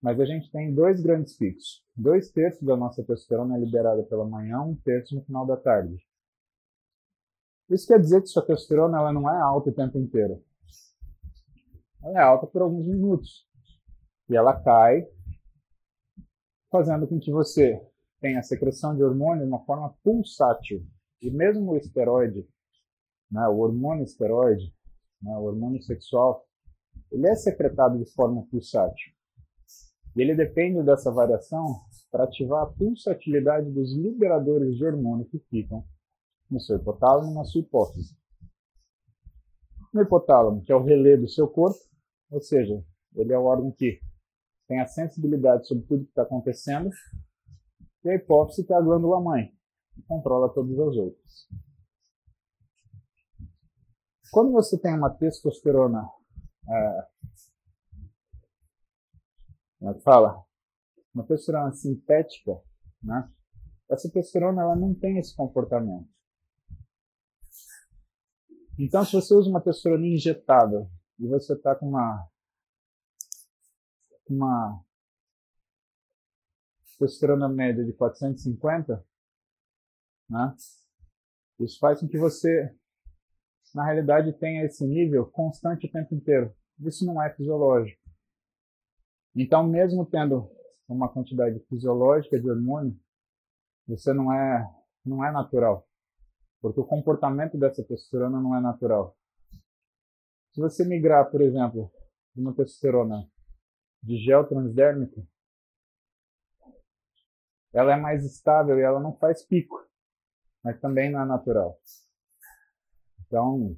mas 0.01 0.17
a 0.17 0.25
gente 0.25 0.49
tem 0.49 0.73
dois 0.73 1.01
grandes 1.01 1.35
picos. 1.35 1.83
Dois 1.93 2.31
terços 2.31 2.65
da 2.65 2.77
nossa 2.77 3.03
testosterona 3.03 3.57
é 3.57 3.59
liberada 3.59 4.01
pela 4.03 4.25
manhã, 4.25 4.61
um 4.61 4.77
terço 4.77 5.13
no 5.13 5.25
final 5.25 5.45
da 5.45 5.57
tarde. 5.57 6.08
Isso 7.69 7.87
quer 7.87 7.99
dizer 7.99 8.21
que 8.21 8.27
sua 8.27 8.45
testosterona 8.45 8.97
ela 8.97 9.13
não 9.13 9.29
é 9.29 9.39
alta 9.39 9.69
o 9.69 9.73
tempo 9.73 9.99
inteiro. 9.99 10.43
Ela 12.03 12.19
é 12.19 12.23
alta 12.23 12.47
por 12.47 12.63
alguns 12.63 12.87
minutos. 12.87 13.47
E 14.27 14.35
ela 14.35 14.59
cai, 14.59 15.07
fazendo 16.71 17.07
com 17.07 17.19
que 17.19 17.31
você 17.31 17.79
tenha 18.19 18.39
a 18.39 18.43
secreção 18.43 18.95
de 18.95 19.03
hormônio 19.03 19.43
de 19.43 19.49
uma 19.49 19.63
forma 19.65 19.95
pulsátil. 20.03 20.83
E 21.21 21.29
mesmo 21.29 21.71
o 21.71 21.77
esteroide, 21.77 22.47
né, 23.31 23.47
o 23.47 23.57
hormônio 23.59 24.03
esteroide, 24.03 24.73
né, 25.21 25.35
o 25.37 25.43
hormônio 25.43 25.81
sexual, 25.83 26.45
ele 27.11 27.27
é 27.27 27.35
secretado 27.35 27.97
de 27.97 28.11
forma 28.13 28.45
pulsátil. 28.47 29.13
E 30.15 30.21
ele 30.21 30.35
depende 30.35 30.81
dessa 30.83 31.11
variação 31.11 31.81
para 32.11 32.23
ativar 32.23 32.63
a 32.63 32.67
pulsatilidade 32.73 33.69
dos 33.71 33.95
liberadores 33.95 34.75
de 34.75 34.85
hormônio 34.85 35.25
que 35.25 35.39
ficam 35.49 35.85
no 36.49 36.59
seu 36.59 36.77
hipotálamo, 36.77 37.33
na 37.33 37.43
sua 37.43 37.61
hipófise. 37.61 38.17
No 39.93 40.01
hipotálamo, 40.01 40.63
que 40.63 40.71
é 40.71 40.75
o 40.75 40.83
relé 40.83 41.17
do 41.17 41.27
seu 41.27 41.47
corpo, 41.47 41.79
ou 42.31 42.41
seja, 42.41 42.83
ele 43.15 43.33
é 43.33 43.37
o 43.37 43.45
órgão 43.45 43.71
que 43.71 43.99
tem 44.67 44.79
a 44.79 44.87
sensibilidade 44.87 45.67
sobre 45.67 45.85
tudo 45.85 46.03
que 46.03 46.11
está 46.11 46.23
acontecendo, 46.23 46.89
e 48.03 48.09
a 48.09 48.15
hipófise 48.15 48.65
que 48.65 48.71
é 48.71 48.75
a 48.75 48.81
glândula 48.81 49.19
mãe, 49.19 49.51
que 49.93 50.01
controla 50.03 50.53
todas 50.53 50.77
as 50.79 50.95
outras. 50.95 51.47
Quando 54.31 54.51
você 54.51 54.79
tem 54.79 54.93
uma 54.95 55.09
testosterona, 55.09 56.07
é, 56.69 57.07
como 59.79 59.91
é 59.91 59.93
que 59.95 60.01
fala? 60.01 60.43
Uma 61.13 61.23
testosterona 61.25 61.73
sintética, 61.73 62.61
né? 63.01 63.27
essa 63.89 64.07
testosterona 64.09 64.61
ela 64.61 64.75
não 64.75 64.93
tem 64.93 65.17
esse 65.17 65.35
comportamento. 65.35 66.07
Então, 68.81 69.03
se 69.03 69.11
você 69.11 69.33
usa 69.33 69.49
uma 69.49 69.59
testosterona 69.59 70.07
injetável 70.07 70.89
e 71.19 71.27
você 71.27 71.51
está 71.51 71.75
com 71.75 71.89
uma, 71.89 72.25
uma 74.29 74.81
testosterona 76.85 77.49
média 77.49 77.83
de 77.83 77.91
450, 77.91 79.05
né? 80.29 80.55
Isso 81.59 81.77
faz 81.77 81.99
com 81.99 82.07
que 82.07 82.17
você, 82.17 82.73
na 83.75 83.83
realidade, 83.83 84.31
tenha 84.39 84.63
esse 84.63 84.87
nível 84.87 85.25
constante 85.25 85.85
o 85.85 85.91
tempo 85.91 86.15
inteiro. 86.15 86.55
Isso 86.79 87.05
não 87.05 87.21
é 87.21 87.35
fisiológico. 87.35 88.01
Então, 89.35 89.67
mesmo 89.67 90.05
tendo 90.05 90.49
uma 90.87 91.11
quantidade 91.11 91.59
fisiológica 91.67 92.39
de 92.39 92.49
hormônio, 92.49 92.97
você 93.85 94.13
não 94.13 94.31
é, 94.31 94.65
não 95.05 95.25
é 95.25 95.33
natural. 95.33 95.88
Porque 96.61 96.79
o 96.79 96.85
comportamento 96.85 97.57
dessa 97.57 97.83
testosterona 97.83 98.41
não 98.41 98.55
é 98.55 98.61
natural. 98.61 99.17
Se 100.51 100.59
você 100.59 100.85
migrar, 100.85 101.29
por 101.29 101.41
exemplo, 101.41 101.91
de 102.35 102.41
uma 102.41 102.53
testosterona 102.53 103.29
de 104.03 104.17
gel 104.17 104.47
transdérmico, 104.47 105.27
ela 107.73 107.93
é 107.93 107.97
mais 107.97 108.25
estável 108.25 108.77
e 108.79 108.81
ela 108.81 108.99
não 108.99 109.15
faz 109.17 109.45
pico, 109.45 109.75
mas 110.63 110.79
também 110.79 111.11
não 111.11 111.21
é 111.21 111.25
natural. 111.25 111.79
Então, 113.25 113.77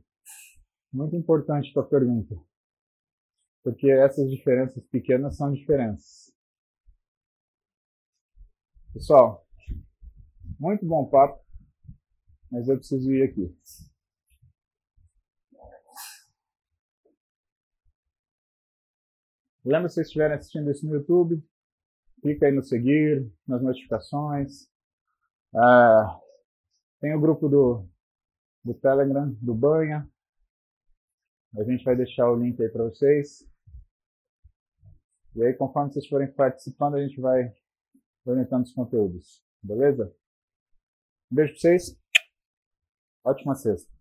muito 0.91 1.15
importante 1.15 1.69
a 1.69 1.73
tua 1.73 1.87
pergunta, 1.87 2.35
porque 3.63 3.91
essas 3.91 4.29
diferenças 4.29 4.83
pequenas 4.87 5.35
são 5.35 5.51
diferenças. 5.51 6.31
Pessoal, 8.93 9.45
muito 10.59 10.85
bom 10.85 11.09
papo, 11.09 11.43
mas 12.51 12.67
eu 12.67 12.77
preciso 12.77 13.11
ir 13.11 13.23
aqui. 13.23 13.55
Lembra 19.63 19.89
se 19.89 19.95
vocês 19.95 20.07
estiverem 20.07 20.35
assistindo 20.35 20.71
isso 20.71 20.85
no 20.85 20.95
YouTube, 20.95 21.41
clica 22.21 22.47
aí 22.47 22.51
no 22.51 22.63
seguir, 22.63 23.31
nas 23.47 23.61
notificações. 23.61 24.67
Ah, 25.55 26.19
tem 26.99 27.13
o 27.15 27.21
grupo 27.21 27.47
do, 27.47 27.87
do 28.63 28.73
Telegram, 28.73 29.31
do 29.41 29.53
Banha. 29.53 30.09
A 31.57 31.63
gente 31.63 31.83
vai 31.83 31.95
deixar 31.95 32.29
o 32.31 32.35
link 32.35 32.61
aí 32.61 32.69
para 32.69 32.85
vocês. 32.85 33.47
E 35.35 35.43
aí, 35.43 35.53
conforme 35.53 35.93
vocês 35.93 36.07
forem 36.07 36.31
participando, 36.31 36.95
a 36.95 37.07
gente 37.07 37.21
vai 37.21 37.53
orientando 38.25 38.63
os 38.63 38.73
conteúdos. 38.73 39.43
Beleza? 39.61 40.13
Um 41.31 41.35
beijo 41.35 41.53
para 41.53 41.61
vocês. 41.61 42.01
Ótima 43.25 43.55
sexta. 43.55 44.00